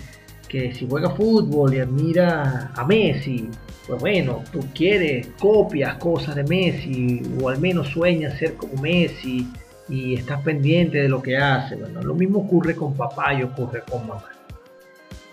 que 0.48 0.74
si 0.76 0.88
juega 0.88 1.10
fútbol 1.12 1.74
y 1.74 1.80
admira 1.80 2.72
a 2.76 2.86
Messi, 2.86 3.50
pues 3.88 4.00
bueno, 4.00 4.44
tú 4.52 4.60
quieres, 4.74 5.28
copias 5.40 5.96
cosas 5.96 6.36
de 6.36 6.44
Messi 6.44 7.22
o 7.42 7.50
al 7.50 7.60
menos 7.60 7.90
sueñas 7.90 8.38
ser 8.38 8.56
como 8.56 8.82
Messi 8.82 9.48
y 9.88 10.16
estás 10.16 10.42
pendiente 10.42 10.98
de 10.98 11.10
lo 11.10 11.22
que 11.22 11.38
hace. 11.38 11.76
Bueno, 11.76 12.02
lo 12.02 12.16
mismo 12.16 12.40
ocurre 12.40 12.76
con 12.76 12.96
papá 12.96 13.34
y 13.34 13.44
ocurre 13.44 13.84
con 13.90 14.08
mamá. 14.08 14.26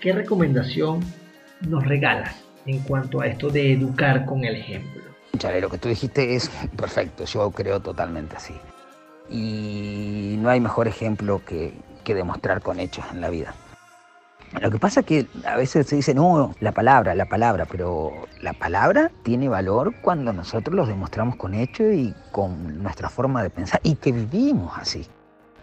¿Qué 0.01 0.13
recomendación 0.13 1.01
nos 1.67 1.87
regalas 1.87 2.37
en 2.67 2.81
cuanto 2.81 3.21
a 3.21 3.27
esto 3.27 3.49
de 3.49 3.73
educar 3.73 4.27
con 4.27 4.45
el 4.45 4.57
ejemplo? 4.57 5.03
Chale, 5.39 5.61
lo 5.61 5.71
que 5.71 5.79
tú 5.79 5.89
dijiste 5.89 6.35
es 6.35 6.51
perfecto, 6.77 7.25
yo 7.25 7.51
creo 7.51 7.81
totalmente 7.81 8.37
así. 8.37 8.55
Y 9.31 10.37
no 10.41 10.51
hay 10.51 10.61
mejor 10.61 10.89
ejemplo 10.89 11.41
que, 11.47 11.73
que 12.05 12.15
demostrar 12.15 12.61
con 12.61 12.81
hechos 12.81 13.05
en 13.13 13.23
la 13.23 13.31
vida. 13.31 13.55
Lo 14.61 14.71
que 14.71 14.79
pasa 14.79 15.01
es 15.01 15.07
que 15.07 15.27
a 15.47 15.57
veces 15.57 15.87
se 15.87 15.97
dice, 15.97 16.15
no, 16.15 16.55
la 16.61 16.73
palabra, 16.73 17.15
la 17.15 17.27
palabra, 17.27 17.65
pero 17.65 18.13
la 18.41 18.53
palabra 18.53 19.11
tiene 19.23 19.49
valor 19.49 19.95
cuando 20.03 20.33
nosotros 20.33 20.77
los 20.77 20.89
demostramos 20.89 21.37
con 21.37 21.55
hechos 21.55 21.95
y 21.95 22.15
con 22.31 22.83
nuestra 22.83 23.09
forma 23.09 23.43
de 23.43 23.51
pensar 23.51 23.81
y 23.83 23.95
que 23.95 24.13
vivimos 24.13 24.73
así. 24.77 25.07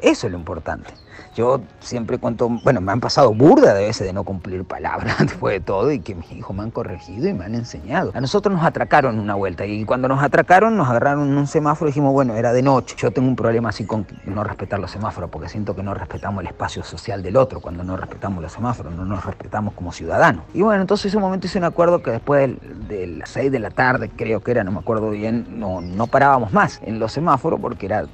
Eso 0.01 0.27
es 0.27 0.31
lo 0.31 0.39
importante. 0.39 0.93
Yo 1.35 1.61
siempre 1.79 2.17
cuento, 2.17 2.49
bueno, 2.49 2.81
me 2.81 2.91
han 2.91 2.99
pasado 2.99 3.33
burda 3.33 3.73
de 3.73 3.85
veces 3.85 4.07
de 4.07 4.13
no 4.13 4.23
cumplir 4.23 4.63
palabras 4.65 5.17
después 5.19 5.53
de 5.53 5.59
todo 5.59 5.91
y 5.91 5.99
que 5.99 6.15
mis 6.15 6.31
hijos 6.31 6.55
me 6.55 6.63
han 6.63 6.71
corregido 6.71 7.29
y 7.29 7.33
me 7.33 7.45
han 7.45 7.55
enseñado. 7.55 8.11
A 8.13 8.21
nosotros 8.21 8.53
nos 8.53 8.65
atracaron 8.65 9.19
una 9.19 9.35
vuelta 9.35 9.65
y 9.65 9.85
cuando 9.85 10.07
nos 10.07 10.21
atracaron 10.23 10.75
nos 10.75 10.89
agarraron 10.89 11.37
un 11.37 11.47
semáforo 11.47 11.89
y 11.89 11.91
dijimos, 11.91 12.13
bueno, 12.13 12.35
era 12.35 12.51
de 12.51 12.61
noche. 12.61 12.95
Yo 12.97 13.11
tengo 13.11 13.27
un 13.27 13.35
problema 13.35 13.69
así 13.69 13.85
con 13.85 14.05
no 14.25 14.43
respetar 14.43 14.79
los 14.79 14.91
semáforos 14.91 15.29
porque 15.29 15.49
siento 15.49 15.75
que 15.75 15.83
no 15.83 15.93
respetamos 15.93 16.41
el 16.41 16.47
espacio 16.47 16.83
social 16.83 17.21
del 17.21 17.37
otro 17.37 17.61
cuando 17.61 17.83
no 17.83 17.95
respetamos 17.95 18.41
los 18.41 18.51
semáforos, 18.51 18.93
no 18.93 19.05
nos 19.05 19.25
respetamos 19.25 19.73
como 19.73 19.91
ciudadanos. 19.91 20.43
Y 20.53 20.61
bueno, 20.61 20.81
entonces 20.81 21.05
en 21.05 21.09
ese 21.09 21.19
momento 21.19 21.47
hice 21.47 21.57
un 21.57 21.65
acuerdo 21.65 22.01
que 22.01 22.11
después 22.11 22.49
de, 22.87 23.07
las 23.07 23.29
6 23.29 23.51
de 23.51 23.59
la 23.59 23.69
tarde, 23.69 24.09
creo 24.15 24.41
que 24.41 24.51
era, 24.51 24.63
no 24.63 24.71
me 24.71 24.79
acuerdo 24.79 25.09
bien, 25.11 25.59
no, 25.59 25.81
no 25.81 26.07
parábamos 26.07 26.51
más 26.51 26.81
en 26.83 26.99
los 26.99 27.11
semáforos 27.11 27.59
porque 27.59 27.85
era 27.85 28.05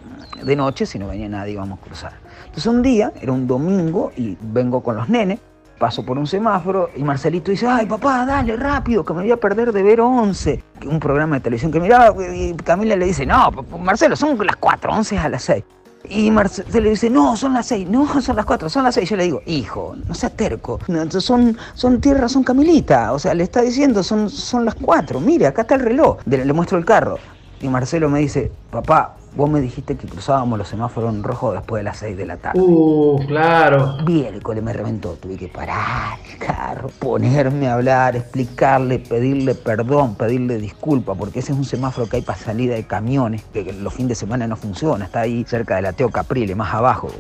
de 0.43 0.55
noche, 0.55 0.85
si 0.85 0.99
no 0.99 1.07
venía 1.07 1.29
nadie 1.29 1.53
íbamos 1.53 1.79
a 1.79 1.81
cruzar. 1.81 2.13
Entonces 2.45 2.65
un 2.67 2.81
día, 2.81 3.11
era 3.21 3.31
un 3.31 3.47
domingo, 3.47 4.11
y 4.15 4.37
vengo 4.41 4.81
con 4.81 4.95
los 4.95 5.09
nenes, 5.09 5.39
paso 5.77 6.05
por 6.05 6.17
un 6.17 6.27
semáforo 6.27 6.89
y 6.95 7.03
Marcelito 7.03 7.51
dice, 7.51 7.67
ay 7.67 7.85
papá, 7.85 8.25
dale 8.25 8.55
rápido, 8.55 9.03
que 9.03 9.13
me 9.13 9.21
voy 9.21 9.31
a 9.31 9.37
perder 9.37 9.71
de 9.71 9.83
ver 9.83 10.01
11. 10.01 10.63
Un 10.85 10.99
programa 10.99 11.35
de 11.35 11.41
televisión 11.41 11.71
que 11.71 11.79
miraba 11.79 12.15
y 12.33 12.53
Camila 12.53 12.95
le 12.95 13.05
dice, 13.05 13.25
no, 13.25 13.51
Marcelo, 13.79 14.15
son 14.15 14.37
las 14.45 14.55
4, 14.55 14.91
11 14.91 15.17
a 15.17 15.29
las 15.29 15.43
6. 15.43 15.63
Y 16.07 16.29
Marcelo 16.29 16.81
le 16.81 16.91
dice, 16.91 17.09
no, 17.09 17.35
son 17.35 17.53
las 17.53 17.65
6, 17.67 17.89
no, 17.89 18.21
son 18.21 18.35
las 18.35 18.45
4, 18.45 18.69
son 18.69 18.83
las 18.83 18.95
6. 18.95 19.09
Yo 19.09 19.15
le 19.15 19.23
digo, 19.23 19.41
hijo, 19.45 19.95
no 20.07 20.13
seas 20.13 20.35
terco, 20.35 20.79
son, 21.19 21.57
son 21.73 21.99
tierra, 21.99 22.29
son 22.29 22.43
Camilita. 22.43 23.11
O 23.11 23.19
sea, 23.19 23.33
le 23.33 23.43
está 23.43 23.61
diciendo, 23.61 24.03
son, 24.03 24.29
son 24.29 24.65
las 24.65 24.75
4, 24.75 25.19
mire, 25.19 25.47
acá 25.47 25.63
está 25.63 25.75
el 25.75 25.81
reloj. 25.81 26.17
Le, 26.25 26.45
le 26.45 26.53
muestro 26.53 26.77
el 26.77 26.85
carro. 26.85 27.17
Y 27.59 27.69
Marcelo 27.69 28.07
me 28.09 28.19
dice, 28.19 28.51
papá, 28.69 29.15
Vos 29.35 29.49
me 29.49 29.59
dijiste 29.59 29.97
que 29.97 30.07
cruzábamos 30.07 30.57
los 30.57 30.69
semáforos 30.69 31.13
en 31.13 31.21
rojo 31.21 31.51
después 31.51 31.81
de 31.81 31.83
las 31.83 31.97
6 31.97 32.15
de 32.15 32.25
la 32.25 32.37
tarde. 32.37 32.57
Uh, 32.61 33.19
claro. 33.27 33.97
cole 34.41 34.61
me 34.61 34.71
reventó. 34.71 35.17
Tuve 35.21 35.35
que 35.35 35.49
parar 35.49 36.17
el 36.31 36.37
carro, 36.37 36.89
ponerme 36.99 37.67
a 37.67 37.73
hablar, 37.73 38.15
explicarle, 38.15 38.99
pedirle 38.99 39.53
perdón, 39.53 40.15
pedirle 40.15 40.57
disculpa, 40.57 41.15
porque 41.15 41.39
ese 41.39 41.51
es 41.51 41.57
un 41.57 41.65
semáforo 41.65 42.07
que 42.07 42.17
hay 42.17 42.21
para 42.21 42.37
salida 42.37 42.75
de 42.75 42.85
camiones, 42.85 43.43
que 43.51 43.73
los 43.73 43.93
fines 43.93 44.09
de 44.09 44.15
semana 44.15 44.47
no 44.47 44.55
funciona. 44.55 45.03
Está 45.03 45.21
ahí 45.21 45.43
cerca 45.45 45.75
de 45.75 45.81
la 45.81 45.91
Teo 45.91 46.09
Caprile, 46.09 46.55
más 46.55 46.73
abajo, 46.73 47.11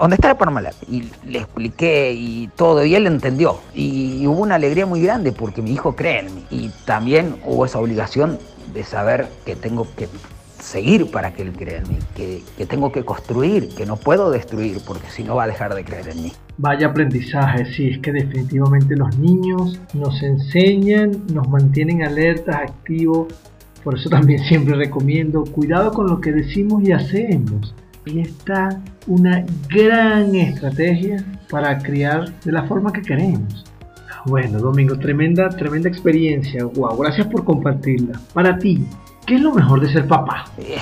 donde 0.00 0.14
está 0.14 0.30
el 0.30 0.36
Parmalat. 0.36 0.74
Y 0.88 1.10
le 1.26 1.40
expliqué 1.40 2.12
y 2.12 2.48
todo, 2.54 2.84
y 2.84 2.94
él 2.94 3.08
entendió. 3.08 3.58
Y 3.74 4.24
hubo 4.28 4.42
una 4.42 4.54
alegría 4.54 4.86
muy 4.86 5.02
grande 5.02 5.32
porque 5.32 5.60
mi 5.60 5.72
hijo 5.72 5.96
cree 5.96 6.20
en 6.20 6.34
mí. 6.36 6.46
Y 6.50 6.68
también 6.84 7.40
hubo 7.44 7.64
esa 7.64 7.80
obligación 7.80 8.38
de 8.72 8.84
saber 8.84 9.28
que 9.44 9.56
tengo 9.56 9.86
que 9.96 10.08
seguir 10.64 11.10
para 11.10 11.32
que 11.32 11.42
él 11.42 11.52
crea 11.52 11.78
en 11.78 11.88
mí, 11.88 11.98
que, 12.16 12.42
tengo 12.66 12.90
que 12.90 13.04
construir, 13.04 13.68
que 13.68 13.84
no 13.86 13.96
puedo 13.96 14.30
destruir, 14.30 14.78
porque 14.86 15.08
si 15.08 15.22
no 15.22 15.36
va 15.36 15.44
a 15.44 15.46
dejar 15.46 15.74
de 15.74 15.84
creer 15.84 16.08
en 16.08 16.22
mí. 16.22 16.32
Vaya 16.56 16.88
aprendizaje, 16.88 17.66
sí, 17.66 17.90
es 17.90 17.98
que 17.98 18.12
definitivamente 18.12 18.96
los 18.96 19.16
niños 19.18 19.78
nos 19.92 20.22
enseñan, 20.22 21.22
nos 21.32 21.48
mantienen 21.48 22.02
alertas, 22.02 22.56
activos, 22.56 23.28
por 23.82 23.98
eso 23.98 24.08
también 24.08 24.38
siempre 24.48 24.74
recomiendo, 24.74 25.44
cuidado 25.44 25.92
con 25.92 26.06
lo 26.06 26.20
que 26.20 26.32
decimos 26.32 26.82
y 26.82 26.92
hacemos. 26.92 27.74
Ahí 28.06 28.20
está 28.20 28.82
una 29.06 29.44
gran 29.68 30.34
estrategia 30.34 31.24
para 31.50 31.78
criar 31.78 32.38
de 32.40 32.52
la 32.52 32.64
forma 32.64 32.92
que 32.92 33.02
queremos. 33.02 33.64
Bueno, 34.26 34.58
Domingo, 34.58 34.98
tremenda, 34.98 35.50
tremenda 35.50 35.88
experiencia. 35.88 36.64
Wow, 36.64 36.96
gracias 36.96 37.26
por 37.26 37.44
compartirla. 37.44 38.18
Para 38.32 38.58
ti, 38.58 38.86
¿Qué 39.26 39.36
es 39.36 39.40
lo 39.40 39.52
mejor 39.52 39.80
de 39.80 39.90
ser 39.90 40.06
papá? 40.06 40.44
Eh, 40.58 40.76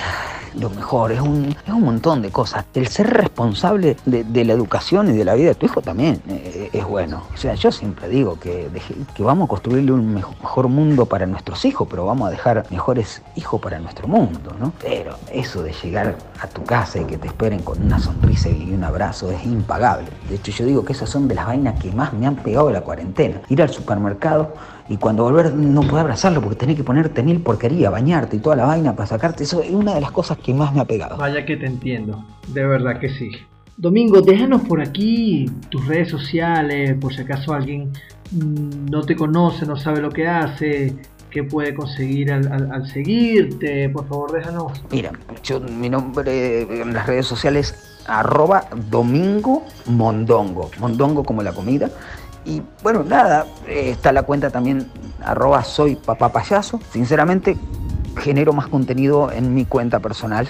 lo 0.55 0.69
mejor, 0.69 1.13
es 1.13 1.21
un, 1.21 1.55
es 1.65 1.73
un 1.73 1.81
montón 1.81 2.21
de 2.21 2.29
cosas. 2.29 2.65
El 2.73 2.87
ser 2.87 3.07
responsable 3.07 3.95
de, 4.05 4.45
la 4.45 4.53
educación 4.53 5.09
y 5.09 5.13
de 5.13 5.23
la 5.23 5.33
vida 5.33 5.49
de 5.49 5.55
tu 5.55 5.65
hijo 5.65 5.81
también 5.81 6.21
eh, 6.27 6.69
es 6.73 6.85
bueno. 6.85 7.23
O 7.33 7.37
sea, 7.37 7.55
yo 7.55 7.71
siempre 7.71 8.09
digo 8.09 8.37
que, 8.37 8.69
que 9.15 9.23
vamos 9.23 9.45
a 9.45 9.47
construirle 9.47 9.93
un 9.93 10.13
mejor 10.13 10.67
mundo 10.67 11.05
para 11.05 11.25
nuestros 11.25 11.63
hijos, 11.63 11.87
pero 11.89 12.05
vamos 12.05 12.27
a 12.27 12.31
dejar 12.31 12.65
mejores 12.69 13.21
hijos 13.35 13.61
para 13.61 13.79
nuestro 13.79 14.09
mundo, 14.09 14.53
¿no? 14.59 14.73
Pero 14.81 15.15
eso 15.31 15.63
de 15.63 15.71
llegar 15.81 16.17
a 16.41 16.47
tu 16.47 16.63
casa 16.65 16.99
y 16.99 17.05
que 17.05 17.17
te 17.17 17.27
esperen 17.27 17.61
con 17.61 17.81
una 17.81 17.99
sonrisa 17.99 18.49
y 18.49 18.73
un 18.73 18.83
abrazo 18.83 19.31
es 19.31 19.43
impagable. 19.45 20.09
De 20.27 20.35
hecho, 20.35 20.51
yo 20.51 20.65
digo 20.65 20.83
que 20.83 20.91
esas 20.91 21.09
son 21.09 21.29
de 21.29 21.35
las 21.35 21.47
vainas 21.47 21.81
que 21.81 21.91
más 21.93 22.11
me 22.11 22.27
han 22.27 22.35
pegado 22.35 22.67
de 22.67 22.73
la 22.73 22.81
cuarentena. 22.81 23.39
Ir 23.47 23.61
al 23.61 23.69
supermercado 23.69 24.53
y 24.89 24.97
cuando 24.97 25.23
volver 25.23 25.53
no 25.53 25.81
puedo 25.81 25.99
abrazarlo 25.99 26.41
porque 26.41 26.57
tenés 26.57 26.75
que 26.75 26.83
ponerte 26.83 27.23
mil 27.23 27.39
porquería, 27.41 27.89
bañarte 27.89 28.37
y 28.37 28.39
toda 28.39 28.55
la 28.55 28.65
vaina 28.65 28.95
para 28.95 29.07
sacarte. 29.07 29.43
Eso 29.43 29.61
es 29.61 29.71
una 29.71 29.95
de 29.95 30.01
las 30.01 30.11
cosas 30.11 30.37
que 30.37 30.53
más 30.53 30.73
me 30.73 30.81
ha 30.81 30.85
pegado. 30.85 31.17
Vaya 31.17 31.45
que 31.45 31.57
te 31.57 31.65
entiendo, 31.65 32.23
de 32.47 32.65
verdad 32.65 32.99
que 32.99 33.09
sí. 33.09 33.31
Domingo, 33.77 34.21
déjanos 34.21 34.61
por 34.61 34.81
aquí 34.81 35.45
tus 35.69 35.87
redes 35.87 36.09
sociales, 36.09 36.95
por 36.99 37.13
si 37.13 37.21
acaso 37.21 37.53
alguien 37.53 37.91
mm, 38.31 38.85
no 38.91 39.01
te 39.01 39.15
conoce, 39.15 39.65
no 39.65 39.75
sabe 39.75 39.99
lo 39.99 40.11
que 40.11 40.27
hace, 40.27 40.95
qué 41.31 41.43
puede 41.43 41.73
conseguir 41.73 42.31
al, 42.31 42.87
seguirte, 42.87 43.89
por 43.89 44.07
favor 44.07 44.31
déjanos. 44.31 44.83
Mira, 44.91 45.11
yo, 45.43 45.59
mi 45.59 45.89
nombre 45.89 46.61
en 46.61 46.93
las 46.93 47.07
redes 47.07 47.25
sociales 47.25 47.99
arroba 48.05 48.65
domingo 48.89 49.65
mondongo, 49.87 50.69
mondongo 50.79 51.23
como 51.23 51.41
la 51.41 51.51
comida. 51.51 51.89
Y 52.45 52.61
bueno, 52.81 53.03
nada, 53.03 53.45
está 53.67 54.11
la 54.11 54.23
cuenta 54.23 54.49
también 54.49 54.91
arroba 55.23 55.63
soy 55.63 55.95
papá 55.95 56.29
payaso. 56.29 56.79
Sinceramente, 56.91 57.57
genero 58.17 58.53
más 58.53 58.67
contenido 58.67 59.31
en 59.31 59.53
mi 59.53 59.65
cuenta 59.65 59.99
personal. 59.99 60.47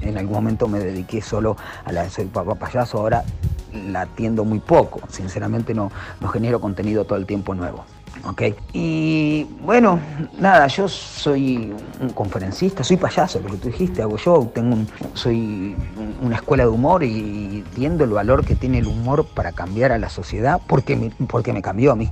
En 0.00 0.16
algún 0.18 0.34
momento 0.34 0.68
me 0.68 0.78
dediqué 0.78 1.20
solo 1.20 1.56
a 1.84 1.92
la 1.92 2.04
de 2.04 2.10
Soy 2.10 2.26
Papá 2.26 2.54
Payaso, 2.54 2.98
ahora 2.98 3.24
la 3.72 4.02
atiendo 4.02 4.44
muy 4.44 4.60
poco. 4.60 5.00
Sinceramente 5.08 5.74
no, 5.74 5.90
no 6.20 6.28
genero 6.28 6.60
contenido 6.60 7.04
todo 7.04 7.18
el 7.18 7.26
tiempo 7.26 7.54
nuevo. 7.54 7.84
¿Ok? 8.24 8.42
Y 8.72 9.44
bueno, 9.62 9.98
nada, 10.38 10.66
yo 10.66 10.88
soy 10.88 11.74
un 12.00 12.10
conferencista, 12.10 12.84
soy 12.84 12.96
payaso, 12.96 13.40
lo 13.40 13.50
que 13.50 13.56
tú 13.56 13.68
dijiste, 13.68 14.02
hago 14.02 14.16
show, 14.18 14.50
tengo 14.54 14.76
soy 15.14 15.76
una 16.22 16.36
escuela 16.36 16.64
de 16.64 16.70
humor 16.70 17.02
y 17.02 17.64
entiendo 17.66 18.04
el 18.04 18.10
valor 18.10 18.44
que 18.44 18.54
tiene 18.54 18.78
el 18.78 18.86
humor 18.86 19.26
para 19.26 19.52
cambiar 19.52 19.92
a 19.92 19.98
la 19.98 20.08
sociedad, 20.08 20.60
porque 20.66 21.10
porque 21.28 21.52
me 21.52 21.62
cambió 21.62 21.92
a 21.92 21.96
mí 21.96 22.10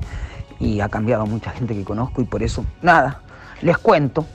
y 0.58 0.80
ha 0.80 0.88
cambiado 0.88 1.22
a 1.22 1.26
mucha 1.26 1.50
gente 1.50 1.74
que 1.74 1.84
conozco 1.84 2.20
y 2.20 2.24
por 2.24 2.42
eso, 2.42 2.64
nada, 2.82 3.22
les 3.62 3.78
cuento 3.78 4.26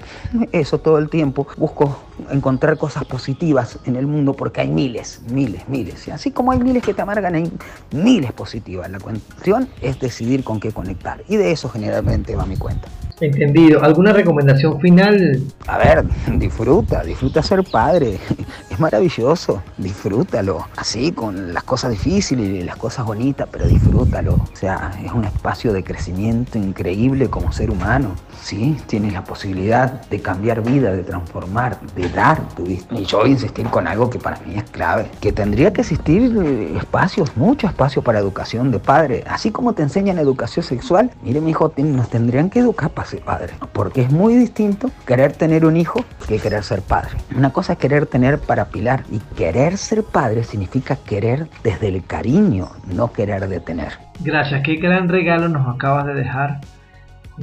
eso 0.52 0.80
todo 0.80 0.98
el 0.98 1.10
tiempo. 1.10 1.48
Busco 1.58 1.98
encontrar 2.32 2.78
cosas 2.78 3.06
positivas 3.06 3.80
en 3.86 3.96
el 3.96 4.08
mundo 4.08 4.34
porque 4.34 4.62
hay 4.62 4.70
miles, 4.70 5.22
miles, 5.32 5.68
miles. 5.68 6.08
Y 6.08 6.12
así 6.12 6.32
como 6.32 6.52
hay 6.52 6.60
miles 6.60 6.84
que 6.84 6.94
te 6.94 7.02
amargan, 7.02 7.36
hay 7.36 7.52
miles 7.92 8.32
positivas. 8.34 8.90
La 8.90 9.00
cuestión 9.00 9.68
es 9.82 10.00
decidir 10.00 10.44
con 10.44 10.60
qué 10.60 10.72
conectar. 10.72 11.24
Y 11.28 11.38
de 11.38 11.52
eso 11.52 11.70
generalmente 11.70 12.36
va 12.36 12.46
mi 12.46 12.58
cuenta. 12.58 12.88
Entendido. 13.22 13.82
¿Alguna 13.82 14.12
recomendación 14.12 14.80
final? 14.82 15.42
A 15.68 15.78
ver, 15.78 16.04
disfruta, 16.38 17.04
disfruta 17.04 17.42
ser 17.42 17.64
padre. 17.64 18.20
Es 18.70 18.80
maravilloso, 18.82 19.64
disfrútalo. 19.78 20.68
Así, 20.76 21.14
con 21.14 21.54
las 21.54 21.64
cosas 21.64 21.92
difíciles 21.92 22.46
y 22.46 22.64
las 22.64 22.76
cosas 22.76 23.06
bonitas, 23.06 23.48
pero 23.50 23.66
disfrútalo. 23.66 24.34
O 24.34 24.50
sea, 24.54 24.92
es 25.02 25.14
un 25.14 25.24
espacio 25.24 25.72
de 25.72 25.82
crecimiento 25.82 26.58
increíble 26.58 27.30
como 27.30 27.54
ser 27.54 27.72
humano. 27.72 28.16
Sí, 28.42 28.76
tienes 28.88 29.14
la 29.14 29.24
posibilidad 29.24 30.02
de 30.10 30.20
cambiar 30.20 30.62
vida, 30.62 30.92
de 30.92 31.04
transformar, 31.04 31.80
de 31.96 32.05
dar 32.10 32.42
tu 32.50 32.64
vida. 32.64 32.84
Y 32.92 33.06
yo 33.06 33.20
voy 33.20 33.30
a 33.30 33.32
insistir 33.32 33.66
con 33.68 33.88
algo 33.88 34.10
que 34.10 34.20
para 34.20 34.40
mí 34.40 34.56
es 34.56 34.64
clave, 34.64 35.10
que 35.22 35.32
tendría 35.32 35.74
que 35.74 35.82
existir 35.82 36.36
eh, 36.44 36.78
espacios, 36.78 37.36
mucho 37.36 37.68
espacio 37.68 38.02
para 38.02 38.20
educación 38.20 38.72
de 38.72 38.80
padre. 38.80 39.24
Así 39.28 39.52
como 39.52 39.74
te 39.74 39.84
enseñan 39.84 40.20
educación 40.20 40.64
sexual, 40.64 41.12
mire 41.24 41.42
mi 41.42 41.52
hijo, 41.52 41.74
nos 41.78 42.10
tendrían 42.10 42.50
que 42.50 42.60
educar 42.60 42.90
para 42.90 43.08
ser 43.08 43.22
padre. 43.22 43.54
Porque 43.74 44.02
es 44.02 44.12
muy 44.12 44.36
distinto 44.36 44.92
querer 45.06 45.34
tener 45.34 45.66
un 45.66 45.78
hijo 45.78 46.04
que 46.28 46.40
querer 46.40 46.64
ser 46.64 46.82
padre. 46.82 47.12
Una 47.36 47.52
cosa 47.52 47.74
es 47.74 47.80
querer 47.80 48.06
tener 48.06 48.40
para 48.40 48.66
pilar 48.66 49.04
y 49.12 49.20
querer 49.36 49.78
ser 49.78 50.04
padre 50.04 50.44
significa 50.44 50.96
querer 50.96 51.48
desde 51.64 51.88
el 51.88 52.04
cariño, 52.06 52.70
no 52.88 53.12
querer 53.12 53.48
detener. 53.48 53.94
Gracias, 54.22 54.62
qué 54.64 54.76
gran 54.76 55.10
regalo 55.10 55.50
nos 55.50 55.74
acabas 55.74 56.06
de 56.06 56.14
dejar 56.14 56.62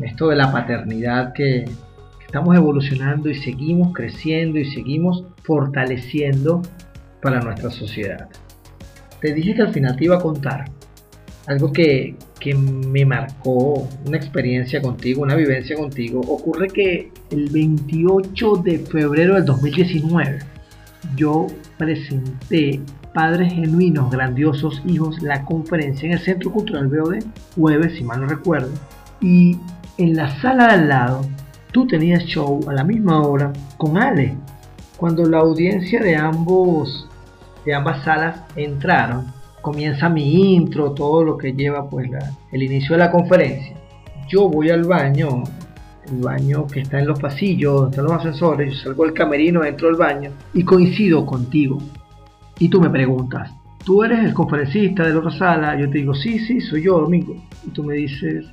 esto 0.01 0.29
de 0.29 0.37
la 0.37 0.51
paternidad 0.51 1.33
que, 1.35 1.67
estamos 2.33 2.57
evolucionando 2.57 3.29
y 3.29 3.35
seguimos 3.35 3.93
creciendo 3.93 4.59
y 4.59 4.65
seguimos 4.65 5.23
fortaleciendo 5.43 6.63
para 7.21 7.43
nuestra 7.43 7.71
sociedad. 7.71 8.27
Te 9.21 9.35
dije 9.35 9.55
que 9.55 9.61
al 9.61 9.75
final 9.75 9.95
te 9.97 10.07
iba 10.07 10.17
a 10.17 10.19
contar 10.19 10.65
algo 11.47 11.71
que, 11.71 12.17
que, 12.41 12.55
me 12.55 13.05
marcó, 13.05 13.87
una 14.07 14.17
experiencia 14.17 14.81
contigo, 14.81 15.21
una 15.21 15.35
vivencia 15.35 15.77
contigo. 15.77 16.21
Ocurre 16.21 16.69
que 16.69 17.11
el 17.31 17.51
28 17.51 18.57
de 18.65 18.79
febrero 18.79 19.35
del 19.35 19.45
2019 19.45 20.39
yo 21.15 21.49
presenté 21.77 22.81
Padres 23.13 23.53
Genuinos, 23.53 24.11
Grandiosos 24.11 24.83
Hijos, 24.87 25.21
la 25.21 25.45
conferencia 25.45 26.07
en 26.07 26.13
el 26.13 26.21
Centro 26.21 26.51
Cultural 26.51 26.89
BOD, 26.89 27.25
jueves, 27.57 27.95
si 27.99 28.05
mal 28.05 28.23
no 28.23 28.27
recuerdo. 28.27 28.71
Y 29.21 29.59
en 29.99 30.17
la 30.17 30.41
sala 30.41 30.69
de 30.69 30.73
al 30.73 30.89
lado, 30.89 31.29
tú 31.73 31.87
tenías 31.87 32.25
show 32.25 32.61
a 32.69 32.73
la 32.75 32.85
misma 32.85 33.23
hora 33.23 33.53
con 33.77 33.99
Ale. 33.99 34.37
Cuando 34.97 35.25
la 35.27 35.39
audiencia 35.39 36.01
de 36.01 36.15
ambos, 36.15 37.09
de 37.65 37.75
ambas 37.75 38.05
salas 38.05 38.43
entraron, 38.55 39.27
comienza 39.61 40.09
mi 40.09 40.55
intro, 40.55 40.93
todo 40.93 41.25
lo 41.25 41.37
que 41.37 41.53
lleva 41.53 41.89
pues 41.89 42.09
el 42.53 42.63
inicio 42.63 42.95
de 42.95 42.99
la 42.99 43.11
conferencia. 43.11 43.75
Yo 44.29 44.49
voy 44.49 44.71
al 44.71 44.85
baño, 44.85 45.43
el 46.07 46.21
baño 46.21 46.67
que 46.67 46.81
está 46.81 47.01
en 47.01 47.07
los 47.07 47.19
pasillos, 47.19 47.91
están 47.91 48.05
los 48.05 48.13
ascensores, 48.13 48.75
yo 48.75 48.81
salgo 48.81 49.05
del 49.05 49.15
camerino, 49.15 49.65
entro 49.65 49.89
al 49.89 49.97
baño 49.97 50.31
y 50.55 50.63
coincido 50.63 51.27
contigo. 51.27 51.79
Y 52.59 52.69
tú 52.69 52.81
me 52.81 52.91
preguntas, 52.91 53.51
¿tú 53.85 54.05
eres 54.05 54.21
el 54.21 54.35
conferencista 54.35 55.05
de 55.05 55.15
la 55.15 55.19
otra 55.19 55.33
sala? 55.33 55.81
Yo 55.81 55.91
te 55.91 55.99
digo, 55.99 56.15
sí, 56.15 56.39
sí, 56.39 56.61
soy 56.61 56.85
yo, 56.85 57.01
Domingo. 57.01 57.35
Y 57.67 57.71
tú 57.71 57.83
me 57.83 57.95
dices, 57.95 58.47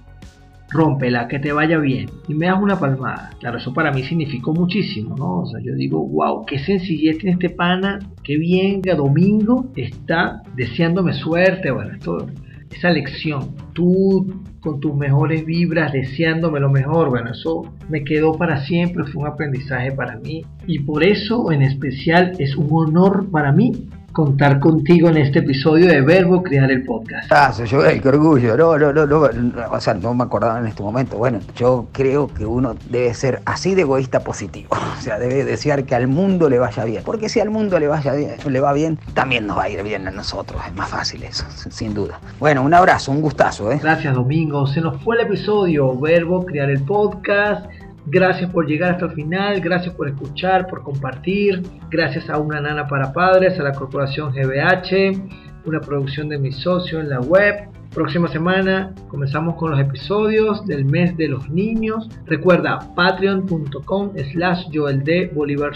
rómpela, 0.70 1.28
que 1.28 1.40
te 1.40 1.52
vaya 1.52 1.78
bien 1.78 2.10
y 2.28 2.34
me 2.34 2.48
das 2.48 2.62
una 2.62 2.80
palmada. 2.80 3.32
Claro, 3.40 3.58
eso 3.58 3.74
para 3.74 3.92
mí 3.92 4.04
significó 4.04 4.54
muchísimo, 4.54 5.16
¿no? 5.16 5.40
O 5.40 5.46
sea, 5.46 5.60
yo 5.64 5.76
digo, 5.76 6.06
wow, 6.08 6.46
qué 6.46 6.60
sencillez 6.60 7.18
tiene 7.18 7.34
este 7.34 7.50
pana, 7.50 8.00
qué 8.24 8.38
bien 8.38 8.82
que 8.82 8.94
Domingo 8.94 9.72
está 9.76 10.42
deseándome 10.56 11.14
suerte. 11.14 11.72
Bueno, 11.72 11.94
esto 11.94 12.28
esa 12.76 12.90
lección. 12.92 13.56
Tú 13.74 14.44
con 14.60 14.80
tus 14.80 14.94
mejores 14.96 15.46
vibras, 15.46 15.92
deseándome 15.94 16.60
lo 16.60 16.70
mejor. 16.70 17.10
Bueno, 17.10 17.32
eso 17.32 17.74
me 17.90 18.04
quedó 18.04 18.34
para 18.34 18.66
siempre, 18.66 19.06
fue 19.06 19.24
un 19.24 19.28
aprendizaje 19.28 19.92
para 19.92 20.18
mí. 20.18 20.46
Y 20.68 20.80
por 20.80 21.04
eso 21.04 21.52
en 21.52 21.62
especial 21.62 22.34
es 22.40 22.56
un 22.56 22.68
honor 22.72 23.30
para 23.32 23.52
mí 23.52 23.72
contar 24.12 24.60
contigo 24.60 25.10
en 25.10 25.18
este 25.18 25.40
episodio 25.40 25.88
de 25.88 26.02
Verbo 26.02 26.44
Crear 26.44 26.70
el 26.72 26.84
Podcast. 26.84 27.30
Gracias, 27.30 27.72
Joel, 27.72 28.02
qué 28.02 28.10
orgullo. 28.10 28.58
No, 28.58 28.78
no, 28.78 28.94
no, 28.94 29.06
no, 29.06 29.30
o 29.72 29.80
sea, 29.80 29.94
no 29.94 30.14
me 30.14 30.24
acordaba 30.24 30.60
en 30.60 30.68
este 30.68 30.84
momento. 30.84 31.18
Bueno, 31.18 31.40
yo 31.56 31.88
creo 31.92 32.28
que 32.28 32.46
uno 32.46 32.76
debe 32.90 33.14
ser 33.14 33.42
así 33.46 33.76
de 33.76 33.82
egoísta 33.82 34.22
positivo. 34.22 34.70
O 35.00 35.02
sea, 35.02 35.18
debe 35.18 35.46
desear 35.46 35.86
que 35.86 35.96
al 35.96 36.08
mundo 36.08 36.50
le 36.50 36.60
vaya 36.60 36.84
bien. 36.84 37.04
Porque 37.06 37.30
si 37.30 37.40
al 37.40 37.50
mundo 37.50 37.80
le, 37.80 37.88
vaya 37.88 38.12
bien, 38.12 38.32
le 38.46 38.60
va 38.60 38.74
bien, 38.74 39.00
también 39.14 39.48
nos 39.48 39.58
va 39.58 39.64
a 39.64 39.70
ir 39.70 39.82
bien 39.82 40.06
a 40.10 40.12
nosotros. 40.12 40.62
Es 40.68 40.76
más 40.76 40.90
fácil 40.90 41.24
eso, 41.24 41.46
sin 41.70 41.94
duda. 41.94 42.20
Bueno, 42.38 42.64
un 42.64 42.74
abrazo, 42.74 43.14
un 43.14 43.22
gustazo. 43.22 43.72
¿eh? 43.72 43.80
Gracias, 43.82 44.14
Domingo. 44.14 44.68
Se 44.68 44.82
nos 44.82 45.02
fue 45.02 45.16
el 45.16 45.22
episodio 45.22 45.98
Verbo 45.98 46.46
Crear 46.46 46.70
el 46.70 46.82
Podcast. 46.82 47.66
Gracias 48.06 48.52
por 48.52 48.68
llegar 48.68 48.94
hasta 48.94 49.06
el 49.06 49.12
final, 49.12 49.60
gracias 49.62 49.94
por 49.96 50.08
escuchar, 50.08 50.68
por 50.68 50.84
compartir, 50.84 51.62
gracias 51.90 52.30
a 52.30 52.38
Una 52.38 52.60
Nana 52.62 52.88
para 52.88 53.14
Padres, 53.14 53.60
a 53.60 53.64
la 53.64 53.74
Corporación 53.74 54.32
GBH, 54.32 55.66
una 55.66 55.80
producción 55.82 56.30
de 56.30 56.38
mi 56.38 56.52
socio 56.52 57.00
en 57.00 57.10
la 57.10 57.20
web. 57.20 57.70
Próxima 57.94 58.28
semana 58.28 58.94
comenzamos 59.08 59.56
con 59.56 59.72
los 59.72 59.80
episodios 59.80 60.66
del 60.66 60.86
mes 60.86 61.18
de 61.18 61.28
los 61.28 61.50
niños. 61.50 62.08
Recuerda 62.26 62.80
patreon.com 62.96 64.14
slash 64.32 64.66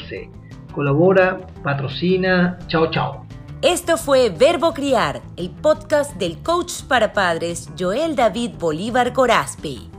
C. 0.09 0.29
Colabora, 0.73 1.39
patrocina. 1.63 2.57
Chao, 2.67 2.89
chao. 2.91 3.25
Esto 3.61 3.97
fue 3.97 4.29
Verbo 4.29 4.73
Criar, 4.73 5.21
el 5.37 5.49
podcast 5.49 6.17
del 6.17 6.39
coach 6.39 6.83
para 6.87 7.13
padres 7.13 7.69
Joel 7.79 8.15
David 8.15 8.51
Bolívar 8.59 9.13
Corazpi. 9.13 9.89